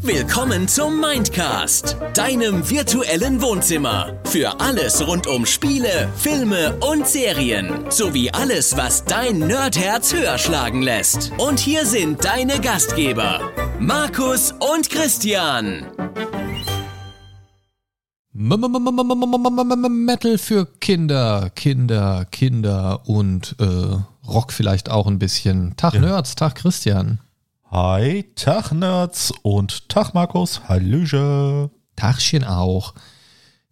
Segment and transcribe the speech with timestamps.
[0.00, 4.20] Willkommen zum Mindcast, deinem virtuellen Wohnzimmer.
[4.24, 7.90] Für alles rund um Spiele, Filme und Serien.
[7.90, 11.32] Sowie alles, was dein Nerdherz höher schlagen lässt.
[11.38, 13.40] Und hier sind deine Gastgeber,
[13.80, 15.86] Markus und Christian.
[19.88, 23.96] Metal für Kinder, Kinder, Kinder und äh,
[24.28, 25.76] Rock vielleicht auch ein bisschen.
[25.76, 27.20] Tag Nerds, Tag Christian.
[27.74, 31.70] Hi, Tag Nerds und Tag Markus, Hallöche.
[31.96, 32.94] Tagchen auch.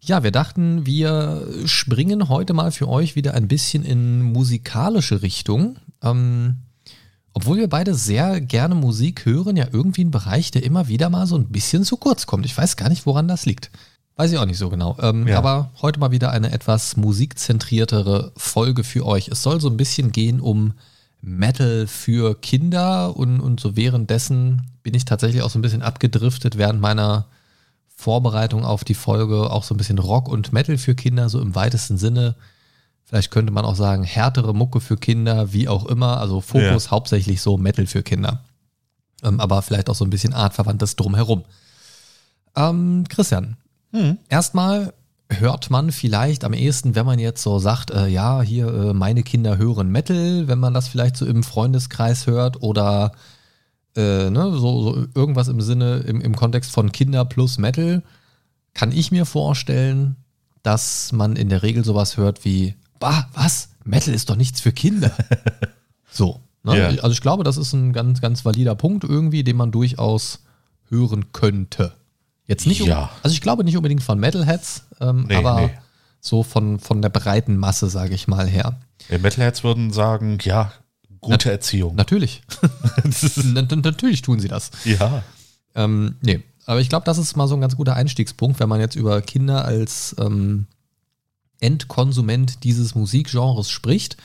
[0.01, 5.77] Ja, wir dachten, wir springen heute mal für euch wieder ein bisschen in musikalische Richtung.
[6.01, 6.63] Ähm,
[7.31, 11.25] obwohl wir beide sehr gerne Musik hören, ja irgendwie ein Bereich, der immer wieder mal
[11.25, 12.45] so ein bisschen zu kurz kommt.
[12.45, 13.71] Ich weiß gar nicht, woran das liegt.
[14.17, 14.97] Weiß ich auch nicht so genau.
[14.99, 15.37] Ähm, Ja.
[15.37, 19.29] Aber heute mal wieder eine etwas musikzentriertere Folge für euch.
[19.29, 20.73] Es soll so ein bisschen gehen um
[21.25, 26.57] Metal für Kinder und, und so währenddessen bin ich tatsächlich auch so ein bisschen abgedriftet
[26.57, 27.27] während meiner
[27.95, 29.49] Vorbereitung auf die Folge.
[29.49, 32.35] Auch so ein bisschen Rock und Metal für Kinder, so im weitesten Sinne.
[33.05, 36.17] Vielleicht könnte man auch sagen, härtere Mucke für Kinder, wie auch immer.
[36.19, 36.91] Also Fokus Ja.
[36.91, 38.43] hauptsächlich so Metal für Kinder.
[39.23, 41.43] Ähm, aber vielleicht auch so ein bisschen artverwandtes drumherum.
[42.55, 43.55] Ähm, Christian,
[43.91, 44.17] Hm.
[44.27, 44.93] erstmal
[45.39, 49.23] hört man vielleicht am ehesten, wenn man jetzt so sagt, äh, ja, hier, äh, meine
[49.23, 53.11] Kinder hören Metal, wenn man das vielleicht so im Freundeskreis hört oder
[53.95, 58.03] äh, ne, so, so irgendwas im Sinne, im, im Kontext von Kinder plus Metal,
[58.73, 60.15] kann ich mir vorstellen,
[60.63, 63.69] dass man in der Regel sowas hört wie, bah, was?
[63.83, 65.11] Metal ist doch nichts für Kinder.
[66.09, 66.39] so.
[66.63, 66.77] Ne?
[66.77, 66.87] Ja.
[67.03, 70.39] Also ich glaube, das ist ein ganz, ganz valider Punkt irgendwie, den man durchaus
[70.89, 71.93] hören könnte.
[72.53, 73.09] Jetzt nicht, Ja.
[73.23, 75.69] also ich glaube nicht unbedingt von Metalheads, ähm, Nee, aber nee.
[76.19, 78.79] so von, von der breiten Masse, sage ich mal her.
[79.09, 80.71] Die Metalheads würden sagen, ja,
[81.19, 81.95] gute Erziehung.
[81.95, 82.41] Natürlich.
[83.43, 84.71] Na- na- Natürlich tun sie das.
[84.85, 85.23] ja.
[85.75, 88.79] Ähm, nee, aber ich glaube, das ist mal so ein ganz guter Einstiegspunkt, wenn man
[88.79, 90.67] jetzt über Kinder als ähm,
[91.59, 94.17] Endkonsument dieses Musikgenres spricht.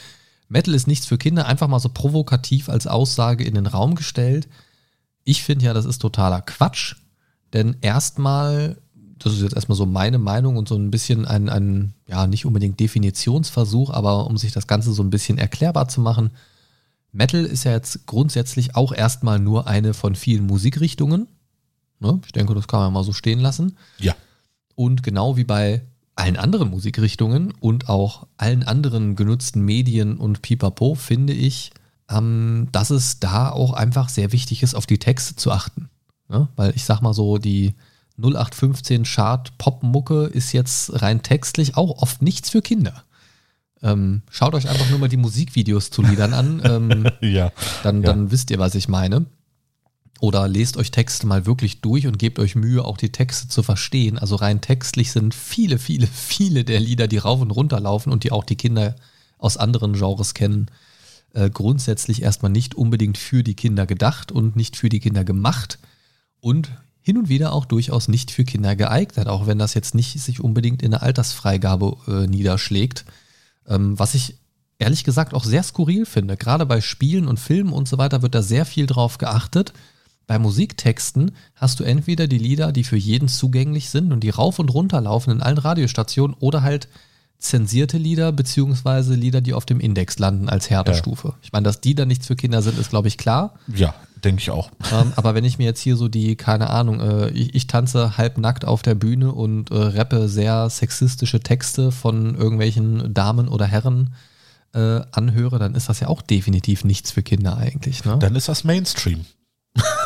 [0.49, 4.49] Metal ist nichts für Kinder, einfach mal so provokativ als Aussage in den Raum gestellt.
[5.25, 6.97] Ich finde ja, das ist totaler Quatsch,
[7.53, 8.79] denn erstmal,
[9.19, 12.47] das ist jetzt erstmal so meine Meinung und so ein bisschen ein, ein, ja, nicht
[12.47, 16.31] unbedingt Definitionsversuch, aber um sich das Ganze so ein bisschen erklärbar zu machen,
[17.13, 21.27] Metal ist ja jetzt grundsätzlich auch erstmal nur eine von vielen Musikrichtungen.
[22.01, 22.21] Ne?
[22.27, 23.77] Ich denke, das kann man mal so stehen lassen.
[23.99, 24.15] Ja.
[24.75, 25.83] Und genau wie bei
[26.15, 31.71] allen anderen Musikrichtungen und auch allen anderen genutzten Medien und Pipapo finde ich,
[32.11, 35.89] ähm, dass es da auch einfach sehr wichtig ist, auf die Texte zu achten.
[36.29, 36.49] Ne?
[36.57, 37.75] Weil ich sag mal so, die
[38.19, 43.05] 0815 Chart Popmucke ist jetzt rein textlich auch oft nichts für Kinder.
[43.81, 46.61] Ähm, schaut euch einfach nur mal die Musikvideos zu Liedern an.
[46.65, 47.53] Ähm, Ja.
[47.83, 48.09] dann, Ja.
[48.09, 49.27] dann wisst ihr, was ich meine.
[50.21, 53.63] Oder lest euch Texte mal wirklich durch und gebt euch Mühe, auch die Texte zu
[53.63, 54.19] verstehen.
[54.19, 58.25] Also rein textlich sind viele, viele, viele der Lieder, die rauf und runter laufen und
[58.25, 58.97] die auch die Kinder
[59.39, 60.67] aus anderen Genres kennen,
[61.35, 65.79] äh, grundsätzlich erstmal nicht unbedingt für die Kinder gedacht und nicht für die Kinder gemacht
[66.41, 70.21] und hin und wieder auch durchaus nicht für Kinder geeignet, auch wenn das jetzt nicht
[70.21, 73.05] sich unbedingt in der Altersfreigabe äh, niederschlägt.
[73.67, 74.37] Ähm, was ich
[74.79, 76.37] ehrlich gesagt auch sehr skurril finde.
[76.37, 79.73] Gerade bei Spielen und Filmen und so weiter wird da sehr viel drauf geachtet.
[80.27, 84.59] Bei Musiktexten hast du entweder die Lieder, die für jeden zugänglich sind und die rauf
[84.59, 86.89] und runter laufen in allen Radiostationen oder halt
[87.39, 91.35] zensierte Lieder beziehungsweise Lieder, die auf dem Index landen als Härtestufe.
[91.43, 93.55] Ich meine, dass die dann nichts für Kinder sind, ist glaube ich klar.
[93.75, 94.71] Ja, denke ich auch.
[94.93, 98.17] Ähm, aber wenn ich mir jetzt hier so die, keine Ahnung, äh, ich, ich tanze
[98.19, 104.15] halbnackt auf der Bühne und äh, rappe sehr sexistische Texte von irgendwelchen Damen oder Herren
[104.75, 108.05] äh, anhöre, dann ist das ja auch definitiv nichts für Kinder eigentlich.
[108.05, 108.19] Ne?
[108.19, 109.25] Dann ist das Mainstream.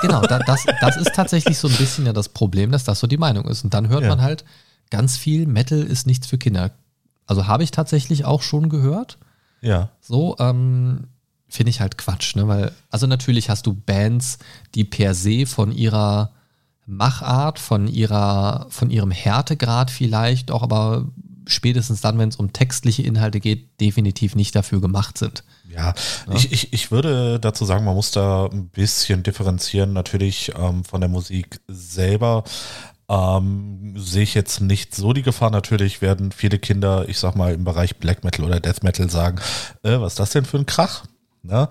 [0.03, 3.07] Genau, da, das, das ist tatsächlich so ein bisschen ja das Problem, dass das so
[3.07, 3.65] die Meinung ist.
[3.65, 4.09] Und dann hört Ja.
[4.11, 4.45] man halt
[4.91, 6.73] ganz viel, Metal ist nichts für Kinder.
[7.27, 9.19] Also habe ich tatsächlich auch schon gehört.
[9.63, 9.91] Ja.
[10.01, 11.09] So, ähm,
[11.53, 12.49] finde ich halt Quatsch, ne?
[12.49, 14.39] Weil, also natürlich hast du Bands,
[14.75, 16.31] die per se von ihrer
[16.87, 21.07] Machart, von ihrer, von ihrem Härtegrad vielleicht auch, aber
[21.47, 25.45] spätestens dann, wenn es um textliche Inhalte geht, definitiv nicht dafür gemacht sind.
[25.71, 25.95] Ja,
[26.35, 31.01] Ich, ich, ich würde dazu sagen, man muss da ein bisschen differenzieren, natürlich ähm, von
[31.01, 32.45] der Musik selber.
[33.09, 35.51] Ähm, sehe ich jetzt nicht so die Gefahr.
[35.51, 39.39] Natürlich werden viele Kinder, ich sag mal, im Bereich Black Metal oder Death Metal sagen,
[39.83, 41.05] äh, was ist das denn für ein Krach?
[41.43, 41.69] Ne?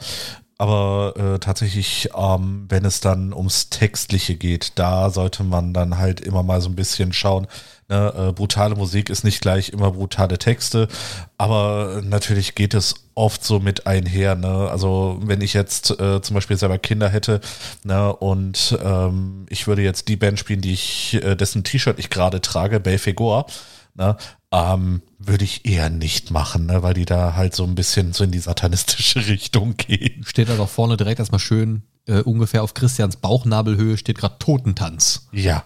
[0.61, 6.21] aber äh, tatsächlich, ähm, wenn es dann ums Textliche geht, da sollte man dann halt
[6.21, 7.47] immer mal so ein bisschen schauen.
[7.89, 8.13] Ne?
[8.15, 10.87] Äh, brutale Musik ist nicht gleich immer brutale Texte,
[11.39, 14.35] aber natürlich geht es oft so mit einher.
[14.35, 14.69] Ne?
[14.69, 17.41] Also wenn ich jetzt äh, zum Beispiel selber Kinder hätte
[17.83, 18.15] ne?
[18.15, 22.39] und ähm, ich würde jetzt die Band spielen, die ich, äh, dessen T-Shirt ich gerade
[22.39, 23.47] trage, Belfegor,
[23.95, 24.15] ne?
[24.51, 26.83] Ähm, würde ich eher nicht machen, ne?
[26.83, 30.23] weil die da halt so ein bisschen so in die satanistische Richtung gehen.
[30.25, 35.27] Steht da doch vorne direkt erstmal schön äh, ungefähr auf Christians Bauchnabelhöhe steht gerade Totentanz.
[35.31, 35.63] Ja.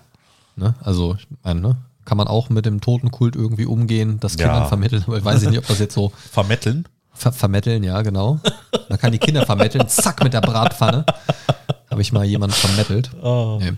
[0.55, 0.75] Ne?
[0.81, 1.77] Also, ich meine, ne?
[2.05, 4.65] kann man auch mit dem Totenkult irgendwie umgehen, das Kindern Ja.
[4.67, 6.88] vermitteln, aber ich weiß nicht, ob das jetzt so Vermetteln?
[7.13, 8.39] ver vermitteln, ja, genau.
[8.89, 11.05] Man kann die Kinder vermitteln, zack, mit der Bratpfanne.
[11.89, 13.09] Habe ich mal jemanden vermittelt.
[13.23, 13.57] Oh.
[13.61, 13.71] Nee.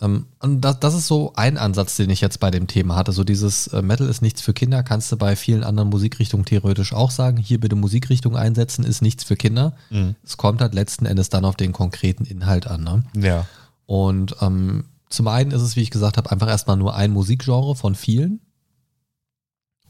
[0.00, 3.12] Ähm, und das, das ist so ein Ansatz, den ich jetzt bei dem Thema hatte.
[3.12, 6.92] So dieses äh, Metal ist nichts für Kinder, kannst du bei vielen anderen Musikrichtungen theoretisch
[6.92, 7.36] auch sagen.
[7.36, 9.74] Hier bitte Musikrichtung einsetzen, ist nichts für Kinder.
[9.90, 10.14] Mhm.
[10.22, 12.84] Es kommt halt letzten Endes dann auf den konkreten Inhalt an.
[12.84, 13.02] Ne?
[13.16, 13.46] Ja.
[13.86, 17.74] Und ähm, zum einen ist es, wie ich gesagt habe, einfach erstmal nur ein Musikgenre
[17.74, 18.40] von vielen.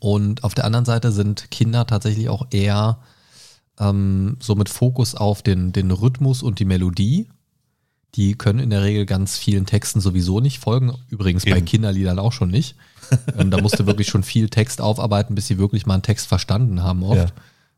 [0.01, 3.01] Und auf der anderen Seite sind Kinder tatsächlich auch eher
[3.81, 7.29] ähm, so mit Fokus auf den, den Rhythmus und die Melodie.
[8.15, 10.95] Die können in der Regel ganz vielen Texten sowieso nicht folgen.
[11.11, 11.67] Übrigens bei Eben.
[11.67, 12.75] Kinderliedern auch schon nicht.
[13.39, 16.83] ähm, da musste wirklich schon viel Text aufarbeiten, bis sie wirklich mal einen Text verstanden
[16.83, 17.35] haben oft.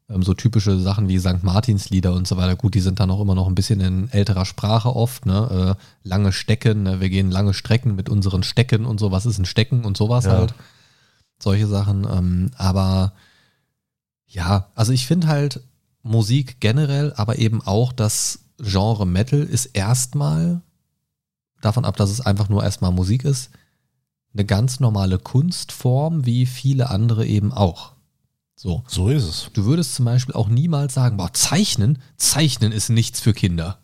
[0.09, 1.43] Ähm, so typische Sachen wie St.
[1.43, 2.55] Martinslieder und so weiter.
[2.57, 5.27] Gut, die sind dann auch immer noch ein bisschen in älterer Sprache oft.
[5.27, 5.77] Ne?
[5.77, 7.01] Äh, lange Stecken, ne?
[7.01, 9.11] wir gehen lange Strecken mit unseren Stecken und so.
[9.11, 10.33] Was ist ein Stecken und sowas Ja.
[10.33, 10.55] halt.
[11.43, 12.07] Solche Sachen.
[12.11, 13.13] Ähm, aber
[14.29, 15.61] ja, also ich finde halt
[16.03, 20.61] Musik generell, aber eben auch das Genre Metal ist erstmal,
[21.61, 23.51] davon ab, dass es einfach nur erstmal Musik ist,
[24.33, 27.93] eine ganz normale Kunstform, wie viele andere eben auch.
[28.55, 28.85] So.
[28.87, 29.51] So ist es.
[29.55, 33.79] Du würdest zum Beispiel auch niemals sagen, boah, zeichnen, zeichnen ist nichts für Kinder.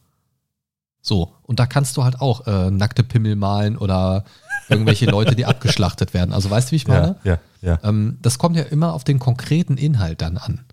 [1.00, 4.24] So, und da kannst du halt auch äh, nackte Pimmel malen oder
[4.68, 6.32] irgendwelche Leute, die abgeschlachtet werden.
[6.32, 7.16] Also weißt du, wie ich meine?
[7.24, 7.78] Ja, ja, ja.
[7.84, 10.64] Ähm, das kommt ja immer auf den konkreten Inhalt dann an.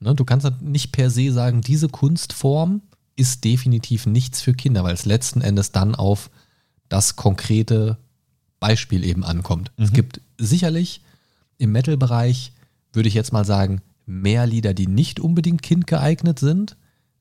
[0.00, 0.14] Ne?
[0.14, 2.82] Du kannst halt nicht per se sagen, diese Kunstform
[3.20, 6.30] ist definitiv nichts für Kinder, weil es letzten Endes dann auf
[6.88, 7.98] das konkrete
[8.58, 9.70] Beispiel eben ankommt.
[9.76, 9.94] Es Mhm.
[9.94, 11.02] gibt sicherlich
[11.58, 12.52] im Metal-Bereich,
[12.92, 16.76] würde ich jetzt mal sagen, mehr Lieder, die nicht unbedingt kindgeeignet sind,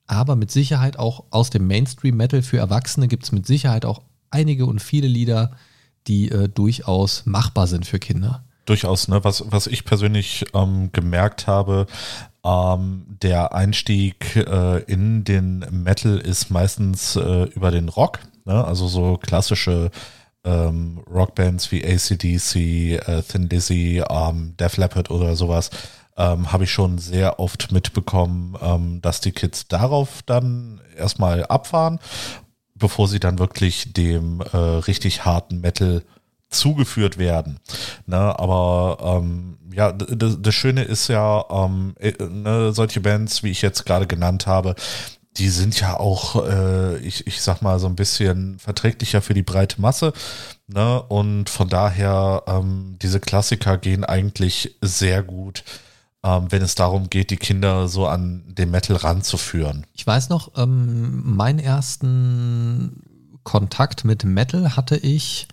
[0.08, 4.66] aber mit Sicherheit auch aus dem Mainstream-Metal für Erwachsene gibt es mit Sicherheit auch einige
[4.66, 5.52] und viele Lieder,
[6.08, 8.44] die äh, durchaus machbar sind für Kinder.
[8.66, 9.24] Durchaus, ne?
[9.24, 11.86] Was, was ich persönlich ähm, gemerkt habe,
[12.44, 18.64] ähm, der Einstieg äh, in den Metal ist meistens äh, über den Rock, ne?
[18.64, 19.92] Also so klassische
[20.44, 22.56] ähm, Rockbands wie ACDC,
[23.08, 25.70] äh, Thin Lizzy, ähm, Def Leppard oder sowas,
[26.18, 32.00] ähm, habe ich schon sehr oft mitbekommen, ähm, dass die Kids darauf dann erstmal abfahren,
[32.76, 36.04] bevor sie dann wirklich dem äh, richtig harten Metal
[36.50, 37.60] zugeführt werden.
[38.06, 43.62] Ne, aber ähm, ja, das Schöne ist ja, ähm, äh, ne, solche Bands, wie ich
[43.62, 44.76] jetzt gerade genannt habe,
[45.38, 49.44] die sind ja auch, äh, ich, ich sag mal, so ein bisschen verträglicher für die
[49.44, 50.12] breite Masse.
[50.68, 51.02] Ne?
[51.04, 55.64] Und von daher, ähm, diese Klassiker gehen eigentlich sehr gut,
[56.24, 59.86] ähm, wenn es darum geht, die Kinder so an den Metal ranzuführen.
[59.94, 63.04] Ich weiß noch, ähm, meinen ersten
[63.44, 65.48] Kontakt mit Metal hatte ich,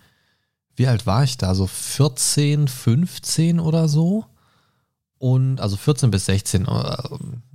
[0.76, 1.54] wie alt war ich da?
[1.54, 4.24] So 14, 15 oder so.
[5.18, 6.96] Und also 14 bis 16, äh,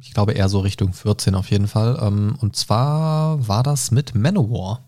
[0.01, 1.99] ich glaube eher so Richtung 14 auf jeden Fall.
[2.01, 4.81] Ähm, Und zwar war das mit Manowar.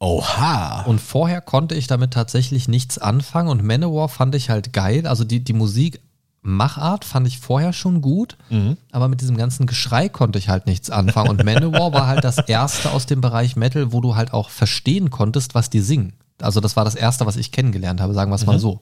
[0.00, 0.82] Oha!
[0.82, 5.06] Und vorher konnte ich damit tatsächlich nichts anfangen und Manowar fand ich halt geil.
[5.06, 8.76] Also die, die Musikmachart fand ich vorher schon gut, Mhm.
[8.90, 11.30] aber mit diesem ganzen Geschrei konnte ich halt nichts anfangen.
[11.30, 15.10] Und Manowar war halt das erste aus dem Bereich Metal, wo du halt auch verstehen
[15.10, 16.14] konntest, was die singen.
[16.42, 18.60] Also das war das erste, was ich kennengelernt habe, sagen wir es mal Mhm.
[18.60, 18.80] so.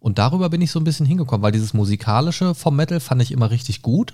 [0.00, 3.32] Und darüber bin ich so ein bisschen hingekommen, weil dieses musikalische vom Metal fand ich
[3.32, 4.12] immer richtig gut.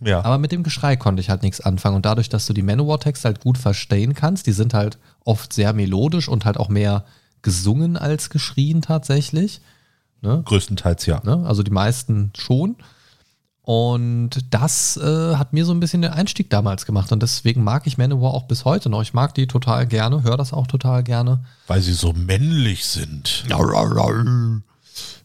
[0.00, 0.22] Ja.
[0.24, 1.96] Aber mit dem Geschrei konnte ich halt nichts anfangen.
[1.96, 5.72] Und dadurch, dass du die Manowar-Texte halt gut verstehen kannst, die sind halt oft sehr
[5.72, 7.04] melodisch und halt auch mehr
[7.42, 9.60] gesungen als geschrien tatsächlich.
[10.20, 10.42] Ne?
[10.44, 11.22] Größtenteils ja.
[11.24, 11.44] Ne?
[11.46, 12.76] Also die meisten schon.
[13.64, 17.12] Und das äh, hat mir so ein bisschen den Einstieg damals gemacht.
[17.12, 19.00] Und deswegen mag ich Manowar auch bis heute noch.
[19.00, 21.40] Ich mag die total gerne, höre das auch total gerne.
[21.66, 23.44] Weil sie so männlich sind.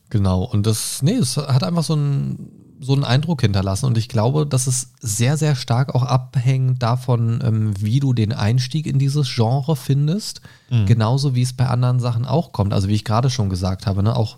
[0.10, 3.88] Genau, und das, nee, es hat einfach so einen, so einen Eindruck hinterlassen.
[3.88, 8.31] Und ich glaube, dass es sehr, sehr stark auch abhängt davon, ähm, wie du den
[8.31, 10.39] Einstieg in dieses Genre findest.
[10.86, 12.74] Genauso wie es bei anderen Sachen auch kommt.
[12.74, 14.38] Also wie ich gerade schon gesagt habe, ne, auch,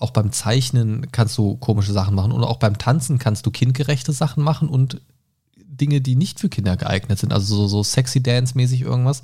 [0.00, 4.12] auch beim Zeichnen kannst du komische Sachen machen und auch beim Tanzen kannst du kindgerechte
[4.12, 5.00] Sachen machen und
[5.56, 7.32] Dinge, die nicht für Kinder geeignet sind.
[7.32, 9.22] Also so, so sexy Dance-mäßig irgendwas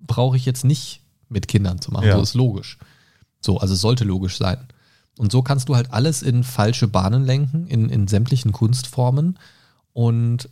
[0.00, 2.06] brauche ich jetzt nicht mit Kindern zu machen.
[2.06, 2.16] Ja.
[2.16, 2.78] So ist logisch.
[3.40, 4.58] So, also sollte logisch sein.
[5.16, 9.38] Und so kannst du halt alles in falsche Bahnen lenken, in, in sämtlichen Kunstformen.
[9.92, 10.48] Und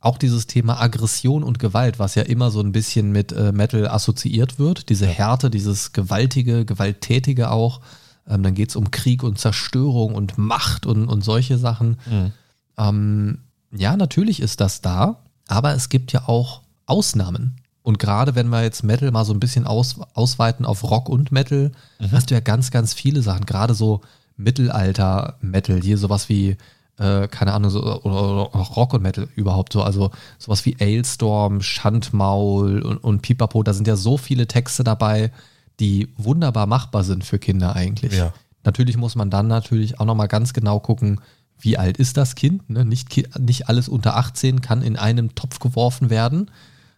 [0.00, 3.88] auch dieses Thema Aggression und Gewalt, was ja immer so ein bisschen mit äh, Metal
[3.88, 7.80] assoziiert wird, diese Härte, dieses gewaltige, gewalttätige auch.
[8.28, 11.98] Ähm, dann geht es um Krieg und Zerstörung und Macht und, und solche Sachen.
[12.10, 12.32] Mhm.
[12.78, 13.38] Ähm,
[13.74, 17.56] ja, natürlich ist das da, aber es gibt ja auch Ausnahmen.
[17.82, 21.32] Und gerade wenn wir jetzt Metal mal so ein bisschen aus, ausweiten auf Rock und
[21.32, 21.72] Metal,
[22.12, 23.44] hast du ja ganz, ganz viele Sachen.
[23.44, 24.02] Gerade so
[24.36, 26.56] Mittelalter-Metal, hier sowas wie,
[26.98, 29.82] äh, keine Ahnung, so, oder, oder Rock und Metal überhaupt so.
[29.82, 33.64] Also sowas wie Ailstorm, Schandmaul und, und Pipapo.
[33.64, 35.32] Da sind ja so viele Texte dabei,
[35.80, 38.14] die wunderbar machbar sind für Kinder eigentlich.
[38.14, 38.32] Ja.
[38.64, 41.20] Natürlich muss man dann natürlich auch nochmal ganz genau gucken,
[41.58, 42.68] wie alt ist das Kind.
[42.70, 42.84] Ne?
[42.84, 46.50] Nicht, nicht alles unter 18 kann in einem Topf geworfen werden.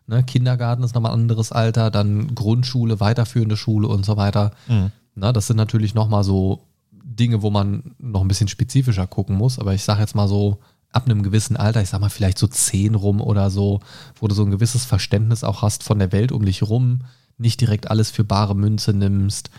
[0.06, 0.22] Ne?
[0.22, 4.52] Kindergarten ist nochmal ein anderes Alter, dann Grundschule, weiterführende Schule und so weiter.
[4.68, 4.90] Mhm.
[5.14, 9.58] Na, das sind natürlich nochmal so Dinge, wo man noch ein bisschen spezifischer gucken muss.
[9.58, 10.58] Aber ich sage jetzt mal so,
[10.94, 13.80] ab einem gewissen Alter, ich sag mal vielleicht so 10 rum oder so,
[14.20, 17.00] wo du so ein gewisses Verständnis auch hast von der Welt um dich rum,
[17.38, 19.50] nicht direkt alles für bare Münze nimmst.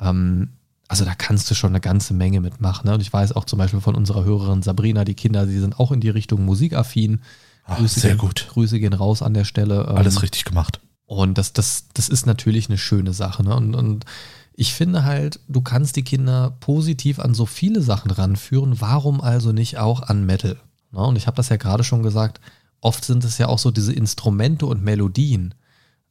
[0.00, 0.50] Ähm,
[0.88, 2.86] also da kannst du schon eine ganze Menge mitmachen.
[2.86, 2.94] Ne?
[2.94, 5.90] Und ich weiß auch zum Beispiel von unserer Hörerin Sabrina, die Kinder, die sind auch
[5.92, 7.20] in die Richtung musikaffin.
[7.64, 8.46] Ah, sehr gehen, gut.
[8.50, 9.86] Grüße gehen raus an der Stelle.
[9.88, 10.80] Ähm, Alles richtig gemacht.
[11.06, 13.42] und das, das, das ist natürlich eine schöne Sache.
[13.42, 13.56] Ne?
[13.56, 14.04] Und, und
[14.54, 18.80] ich finde halt, du kannst die Kinder positiv an so viele Sachen ranführen.
[18.80, 20.56] Warum also nicht auch an Metal?
[20.92, 21.00] Ne?
[21.00, 22.40] Und ich habe das ja gerade schon gesagt,
[22.80, 25.54] oft sind es ja auch so diese Instrumente und Melodien,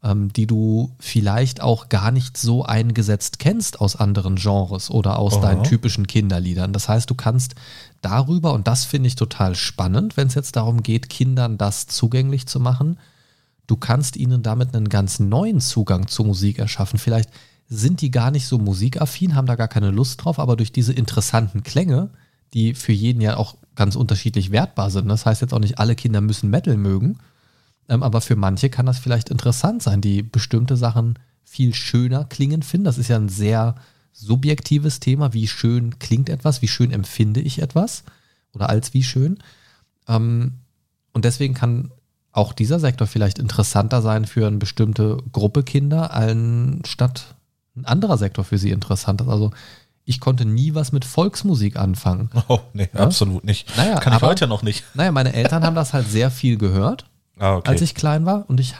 [0.03, 5.35] ähm, die du vielleicht auch gar nicht so eingesetzt kennst aus anderen Genres oder aus
[5.35, 5.41] Aha.
[5.41, 6.73] deinen typischen Kinderliedern.
[6.73, 7.55] Das heißt, du kannst
[8.01, 12.47] darüber, und das finde ich total spannend, wenn es jetzt darum geht, Kindern das zugänglich
[12.47, 12.99] zu machen,
[13.67, 16.99] du kannst ihnen damit einen ganz neuen Zugang zur Musik erschaffen.
[16.99, 17.29] Vielleicht
[17.67, 20.93] sind die gar nicht so musikaffin, haben da gar keine Lust drauf, aber durch diese
[20.93, 22.09] interessanten Klänge,
[22.53, 25.07] die für jeden ja auch ganz unterschiedlich wertbar sind.
[25.07, 27.17] Das heißt jetzt auch nicht, alle Kinder müssen Metal mögen,
[27.89, 32.63] ähm, aber für manche kann das vielleicht interessant sein, die bestimmte Sachen viel schöner klingen
[32.63, 32.85] finden.
[32.85, 33.75] Das ist ja ein sehr
[34.13, 35.33] subjektives Thema.
[35.33, 36.61] Wie schön klingt etwas?
[36.61, 38.03] Wie schön empfinde ich etwas?
[38.53, 39.39] Oder als wie schön?
[40.07, 40.53] Ähm,
[41.13, 41.91] und deswegen kann
[42.31, 47.35] auch dieser Sektor vielleicht interessanter sein für eine bestimmte Gruppe Kinder, anstatt
[47.77, 49.27] ein anderer Sektor für sie interessant ist.
[49.27, 49.51] Also
[50.03, 52.29] ich konnte nie was mit Volksmusik anfangen.
[52.47, 53.01] Oh, nee, Ja?
[53.01, 53.75] absolut nicht.
[53.77, 54.83] Naja, Kann ich aber- heute noch nicht.
[54.95, 57.05] Naja, meine Eltern haben das halt sehr viel gehört,
[57.37, 57.69] Ah, okay.
[57.69, 58.75] als ich klein war und ich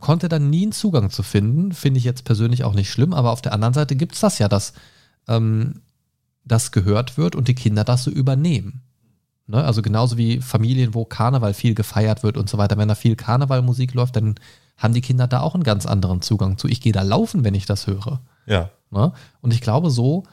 [0.00, 1.72] konnte dann nie einen Zugang zu finden.
[1.72, 4.38] Finde ich jetzt persönlich auch nicht schlimm, aber auf der anderen Seite gibt es das
[4.38, 4.72] ja, dass
[5.28, 5.82] ähm,
[6.44, 8.82] das gehört wird und die Kinder das so übernehmen.
[9.46, 9.62] Ne?
[9.62, 12.78] Also genauso wie Familien, wo Karneval viel gefeiert wird und so weiter.
[12.78, 14.36] Wenn da viel Karnevalmusik läuft, dann
[14.76, 16.66] haben die Kinder da auch einen ganz anderen Zugang zu.
[16.66, 18.20] Ich gehe da laufen, wenn ich das höre.
[18.46, 18.70] ja.
[18.92, 19.12] Ne?
[19.40, 20.24] Und ich glaube, so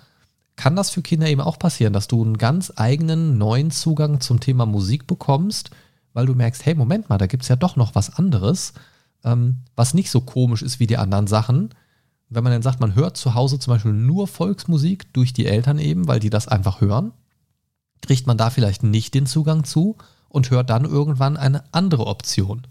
[0.55, 4.39] kann das für Kinder eben auch passieren, dass du einen ganz eigenen neuen Zugang zum
[4.39, 5.69] Thema Musik bekommst,
[6.17, 8.73] weil du merkst, hey, Moment mal, da gibt es ja doch noch was anderes,
[9.23, 11.69] ähm, was nicht so komisch ist wie die anderen Sachen.
[12.27, 15.77] Wenn man dann sagt, man hört zu Hause zum Beispiel nur Volksmusik durch die Eltern
[15.77, 17.11] eben, weil die das einfach hören,
[18.01, 19.95] kriegt man da vielleicht nicht den Zugang zu
[20.27, 22.65] und hört dann irgendwann eine andere Option.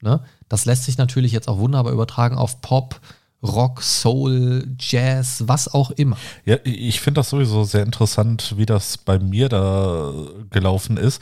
[0.00, 0.20] Ne?
[0.48, 3.00] Das lässt sich natürlich jetzt auch wunderbar übertragen auf Pop,
[3.42, 6.16] Rock, Soul, Jazz, was auch immer.
[6.44, 10.12] Ja, ich finde das sowieso sehr interessant, wie das bei mir da
[10.50, 11.20] gelaufen ist.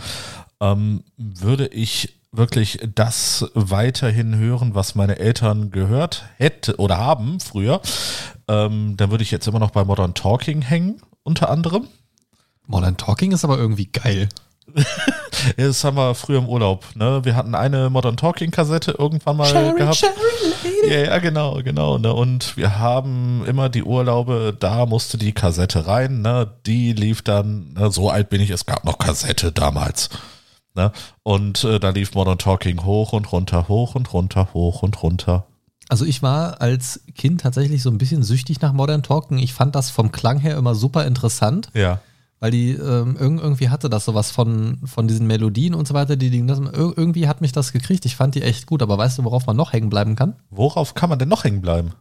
[0.65, 7.81] Ähm, würde ich wirklich das weiterhin hören, was meine Eltern gehört hätte oder haben früher,
[8.49, 11.89] ähm, dann würde ich jetzt immer noch bei Modern Talking hängen, unter anderem.
[12.67, 14.29] Modern Talking ist aber irgendwie geil.
[15.59, 16.87] Das haben wir früher im Urlaub.
[16.95, 17.23] Ne?
[17.25, 20.03] Wir hatten eine Modern Talking Kassette irgendwann mal gehabt.
[20.89, 21.99] Ja, ja, genau, genau.
[21.99, 22.15] Ne?
[22.15, 26.23] Und wir haben immer die Urlaube, da musste die Kassette rein.
[26.23, 26.51] Ne?
[26.65, 27.91] Die lief dann, ne?
[27.91, 30.09] so alt bin ich, es gab noch Kassette damals.
[30.75, 30.91] Ne?
[31.23, 35.47] Und äh, da lief Modern Talking hoch und runter, hoch und runter, hoch und runter.
[35.89, 39.39] Also ich war als Kind tatsächlich so ein bisschen süchtig nach Modern Talking.
[39.39, 42.01] Ich fand das vom Klang her immer super interessant, Ja.
[42.41, 46.17] weil die ähm, irg- irgendwie hatte das sowas von, von diesen Melodien und so weiter.
[46.17, 48.05] Die, ir- irgendwie hat mich das gekriegt.
[48.07, 48.83] Ich fand die echt gut.
[48.83, 50.35] Aber weißt du, worauf man noch hängen bleiben kann?
[50.51, 51.93] Worauf kann man denn noch hängen bleiben?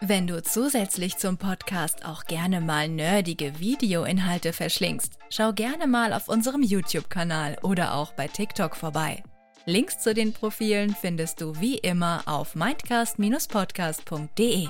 [0.00, 6.28] Wenn du zusätzlich zum Podcast auch gerne mal nerdige Videoinhalte verschlingst, schau gerne mal auf
[6.28, 9.24] unserem YouTube-Kanal oder auch bei TikTok vorbei.
[9.66, 14.68] Links zu den Profilen findest du wie immer auf mindcast-podcast.de.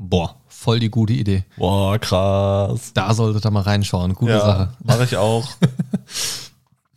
[0.00, 1.44] Boah, voll die gute Idee.
[1.56, 2.92] Boah, krass.
[2.94, 4.14] Da solltet ihr mal reinschauen.
[4.14, 4.72] Gute Ja, Sache.
[4.82, 5.46] mache ich auch.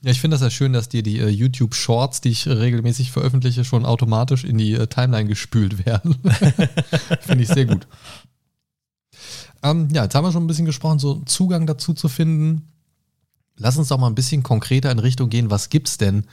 [0.04, 2.54] Ja, ich finde das ja schön, dass dir die äh, YouTube Shorts, die ich äh,
[2.54, 6.16] regelmäßig veröffentliche, schon automatisch in die äh, Timeline gespült werden.
[7.22, 7.88] finde ich sehr gut.
[9.62, 12.68] Ähm, ja, jetzt haben wir schon ein bisschen gesprochen, so Zugang dazu zu finden.
[13.58, 15.52] Lass uns doch mal ein bisschen konkreter in Richtung gehen.
[15.52, 16.26] Was gibt es denn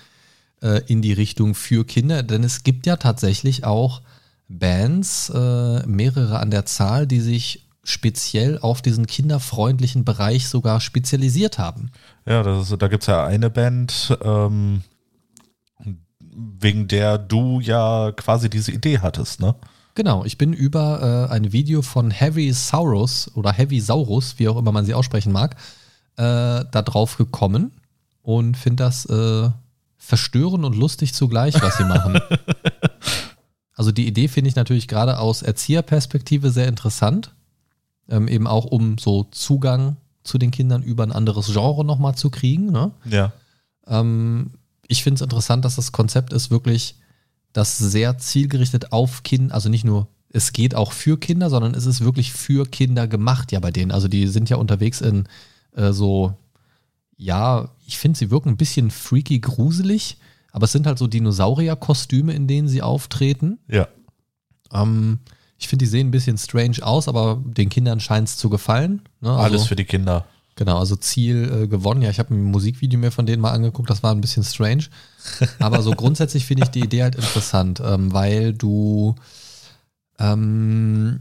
[0.62, 2.22] äh, in die Richtung für Kinder?
[2.22, 4.00] Denn es gibt ja tatsächlich auch
[4.48, 11.58] Bands, äh, mehrere an der Zahl, die sich speziell auf diesen kinderfreundlichen Bereich sogar spezialisiert
[11.58, 11.90] haben.
[12.26, 14.82] Ja, das ist, da gibt es ja eine Band, ähm,
[16.20, 19.54] wegen der du ja quasi diese Idee hattest, ne?
[19.94, 24.56] Genau, ich bin über äh, ein Video von Heavy Saurus oder Heavy Saurus, wie auch
[24.56, 25.56] immer man sie aussprechen mag,
[26.16, 27.72] äh, da drauf gekommen
[28.22, 29.50] und finde das äh,
[29.96, 32.20] verstörend und lustig zugleich, was sie machen.
[33.74, 37.34] also die Idee finde ich natürlich gerade aus Erzieherperspektive sehr interessant,
[38.08, 42.30] ähm, eben auch um so Zugang zu den Kindern über ein anderes Genre nochmal zu
[42.30, 42.70] kriegen.
[42.70, 42.90] Ne?
[43.04, 43.32] Ja.
[43.86, 44.52] Ähm,
[44.86, 46.96] ich finde es interessant, dass das Konzept ist wirklich
[47.52, 51.86] das sehr zielgerichtet auf Kinder, also nicht nur es geht auch für Kinder, sondern es
[51.86, 53.90] ist wirklich für Kinder gemacht ja bei denen.
[53.90, 55.26] Also die sind ja unterwegs in
[55.74, 56.34] äh, so,
[57.16, 60.18] ja, ich finde, sie wirken ein bisschen freaky, gruselig,
[60.52, 63.58] aber es sind halt so Dinosaurier-Kostüme, in denen sie auftreten.
[63.68, 63.88] Ja.
[64.72, 65.20] Ähm,
[65.58, 69.02] ich finde, die sehen ein bisschen strange aus, aber den Kindern scheint es zu gefallen.
[69.20, 69.30] Ne?
[69.30, 70.24] Also, Alles für die Kinder.
[70.54, 72.02] Genau, also Ziel äh, gewonnen.
[72.02, 74.86] Ja, ich habe ein Musikvideo mir von denen mal angeguckt, das war ein bisschen strange.
[75.58, 79.14] Aber so grundsätzlich finde ich die Idee halt interessant, ähm, weil du,
[80.18, 81.20] ähm,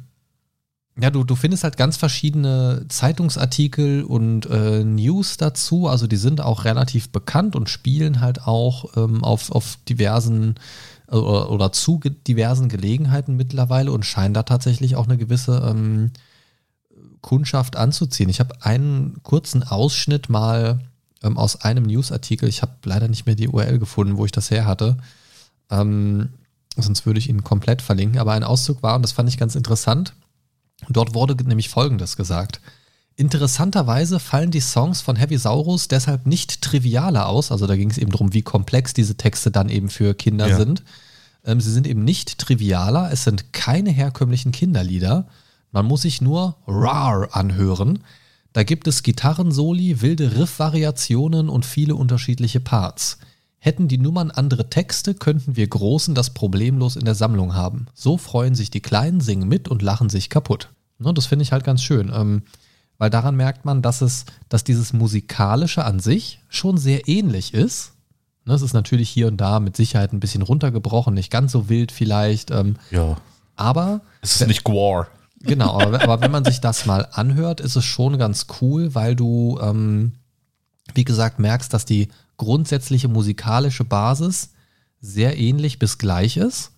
[0.99, 5.87] ja, du, du findest halt ganz verschiedene Zeitungsartikel und äh, News dazu.
[5.87, 10.55] Also die sind auch relativ bekannt und spielen halt auch ähm, auf, auf diversen
[11.09, 16.11] oder, oder zu diversen Gelegenheiten mittlerweile und scheinen da tatsächlich auch eine gewisse ähm,
[17.21, 18.29] Kundschaft anzuziehen.
[18.29, 20.79] Ich habe einen kurzen Ausschnitt mal
[21.23, 24.51] ähm, aus einem Newsartikel, ich habe leider nicht mehr die URL gefunden, wo ich das
[24.51, 24.97] her hatte,
[25.69, 26.29] ähm,
[26.75, 29.55] sonst würde ich ihn komplett verlinken, aber ein Auszug war, und das fand ich ganz
[29.55, 30.13] interessant,
[30.89, 32.61] dort wurde nämlich Folgendes gesagt.
[33.19, 37.51] Interessanterweise fallen die Songs von Heavy Saurus deshalb nicht trivialer aus.
[37.51, 40.55] Also da ging es eben darum, wie komplex diese Texte dann eben für Kinder ja.
[40.55, 40.83] sind.
[41.43, 43.11] Ähm, sie sind eben nicht trivialer.
[43.11, 45.25] Es sind keine herkömmlichen Kinderlieder.
[45.71, 48.03] Man muss sich nur RAR anhören.
[48.53, 53.17] Da gibt es Gitarrensoli, wilde Riff-Variationen und viele unterschiedliche Parts.
[53.57, 57.87] Hätten die Nummern andere Texte, könnten wir Großen das problemlos in der Sammlung haben.
[57.95, 60.69] So freuen sich die Kleinen, singen mit und lachen sich kaputt.
[60.99, 62.11] Ne, das finde ich halt ganz schön.
[62.13, 62.43] Ähm,
[62.97, 67.93] weil daran merkt man, dass es, dass dieses Musikalische an sich schon sehr ähnlich ist.
[68.45, 71.69] Ne, es ist natürlich hier und da mit Sicherheit ein bisschen runtergebrochen, nicht ganz so
[71.69, 72.51] wild vielleicht.
[72.51, 73.17] Ähm, ja.
[73.55, 74.01] Aber.
[74.21, 75.07] Es ist nicht Gwar.
[75.41, 79.15] Genau, aber, aber, wenn man sich das mal anhört, ist es schon ganz cool, weil
[79.15, 80.13] du, ähm,
[80.95, 84.49] wie gesagt, merkst, dass die grundsätzliche musikalische Basis
[84.99, 86.71] sehr ähnlich bis gleich ist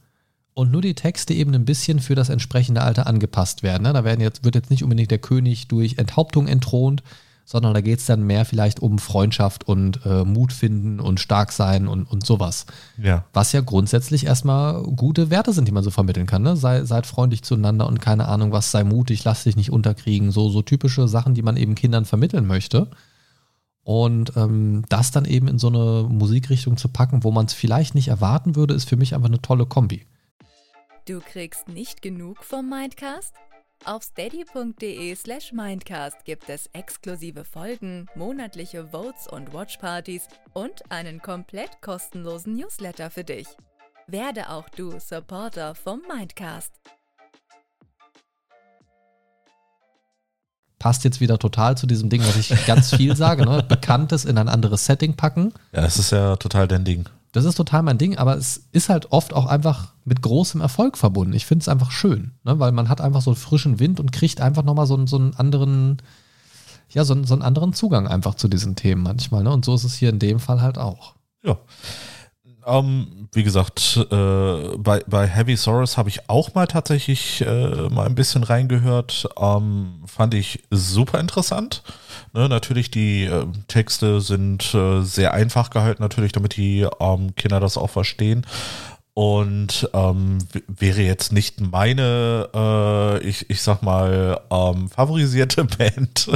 [0.60, 3.84] und nur die Texte eben ein bisschen für das entsprechende Alter angepasst werden.
[3.84, 3.94] Ne?
[3.94, 7.02] Da werden jetzt, wird jetzt nicht unbedingt der König durch Enthauptung entthront,
[7.46, 11.54] sondern da geht es dann mehr vielleicht um Freundschaft und äh, Mut finden und stark
[11.54, 12.66] sein und, und sowas.
[13.02, 13.24] Ja.
[13.32, 16.42] Was ja grundsätzlich erstmal gute Werte sind, die man so vermitteln kann.
[16.42, 16.58] Ne?
[16.58, 20.32] Sei, seid freundlich zueinander und keine Ahnung was, sei mutig, lass dich nicht unterkriegen.
[20.32, 22.90] So, so typische Sachen, die man eben Kindern vermitteln möchte.
[23.84, 27.96] Und ähm, das dann eben in so eine Musikrichtung zu packen, wo man es vielleicht
[27.96, 30.06] nicht erwarten würde, ist für mich einfach eine tolle Kombi.
[31.10, 33.34] Du kriegst nicht genug vom Mindcast?
[33.84, 41.82] Auf steady.de slash Mindcast gibt es exklusive Folgen, monatliche Votes und Watchpartys und einen komplett
[41.82, 43.48] kostenlosen Newsletter für dich.
[44.06, 46.74] Werde auch du Supporter vom Mindcast.
[50.78, 53.64] Passt jetzt wieder total zu diesem Ding, was ich ganz viel sage, ne?
[53.68, 55.56] Bekanntes in ein anderes Setting packen.
[55.72, 57.10] Ja, es ist ja total dein Ding.
[57.32, 60.98] Das ist total mein Ding, aber es ist halt oft auch einfach mit großem Erfolg
[60.98, 61.34] verbunden.
[61.34, 62.60] Ich finde es einfach schön, ne?
[62.60, 65.36] weil man hat einfach so einen frischen Wind und kriegt einfach nochmal so, so einen
[65.36, 66.02] anderen,
[66.90, 69.44] ja, so, so einen anderen Zugang einfach zu diesen Themen manchmal.
[69.44, 69.52] Ne?
[69.52, 71.14] Und so ist es hier in dem Fall halt auch.
[71.44, 71.58] Ja.
[72.66, 78.06] Ähm, wie gesagt, äh, bei, bei Heavy Soros habe ich auch mal tatsächlich äh, mal
[78.06, 79.30] ein bisschen reingehört.
[79.40, 81.84] Ähm, fand ich super interessant.
[82.34, 87.60] Ne, natürlich, die äh, Texte sind äh, sehr einfach gehalten, natürlich, damit die ähm, Kinder
[87.60, 88.46] das auch verstehen.
[89.14, 96.30] Und ähm, wäre jetzt nicht meine, äh, ich, ich sag mal, ähm, favorisierte Band,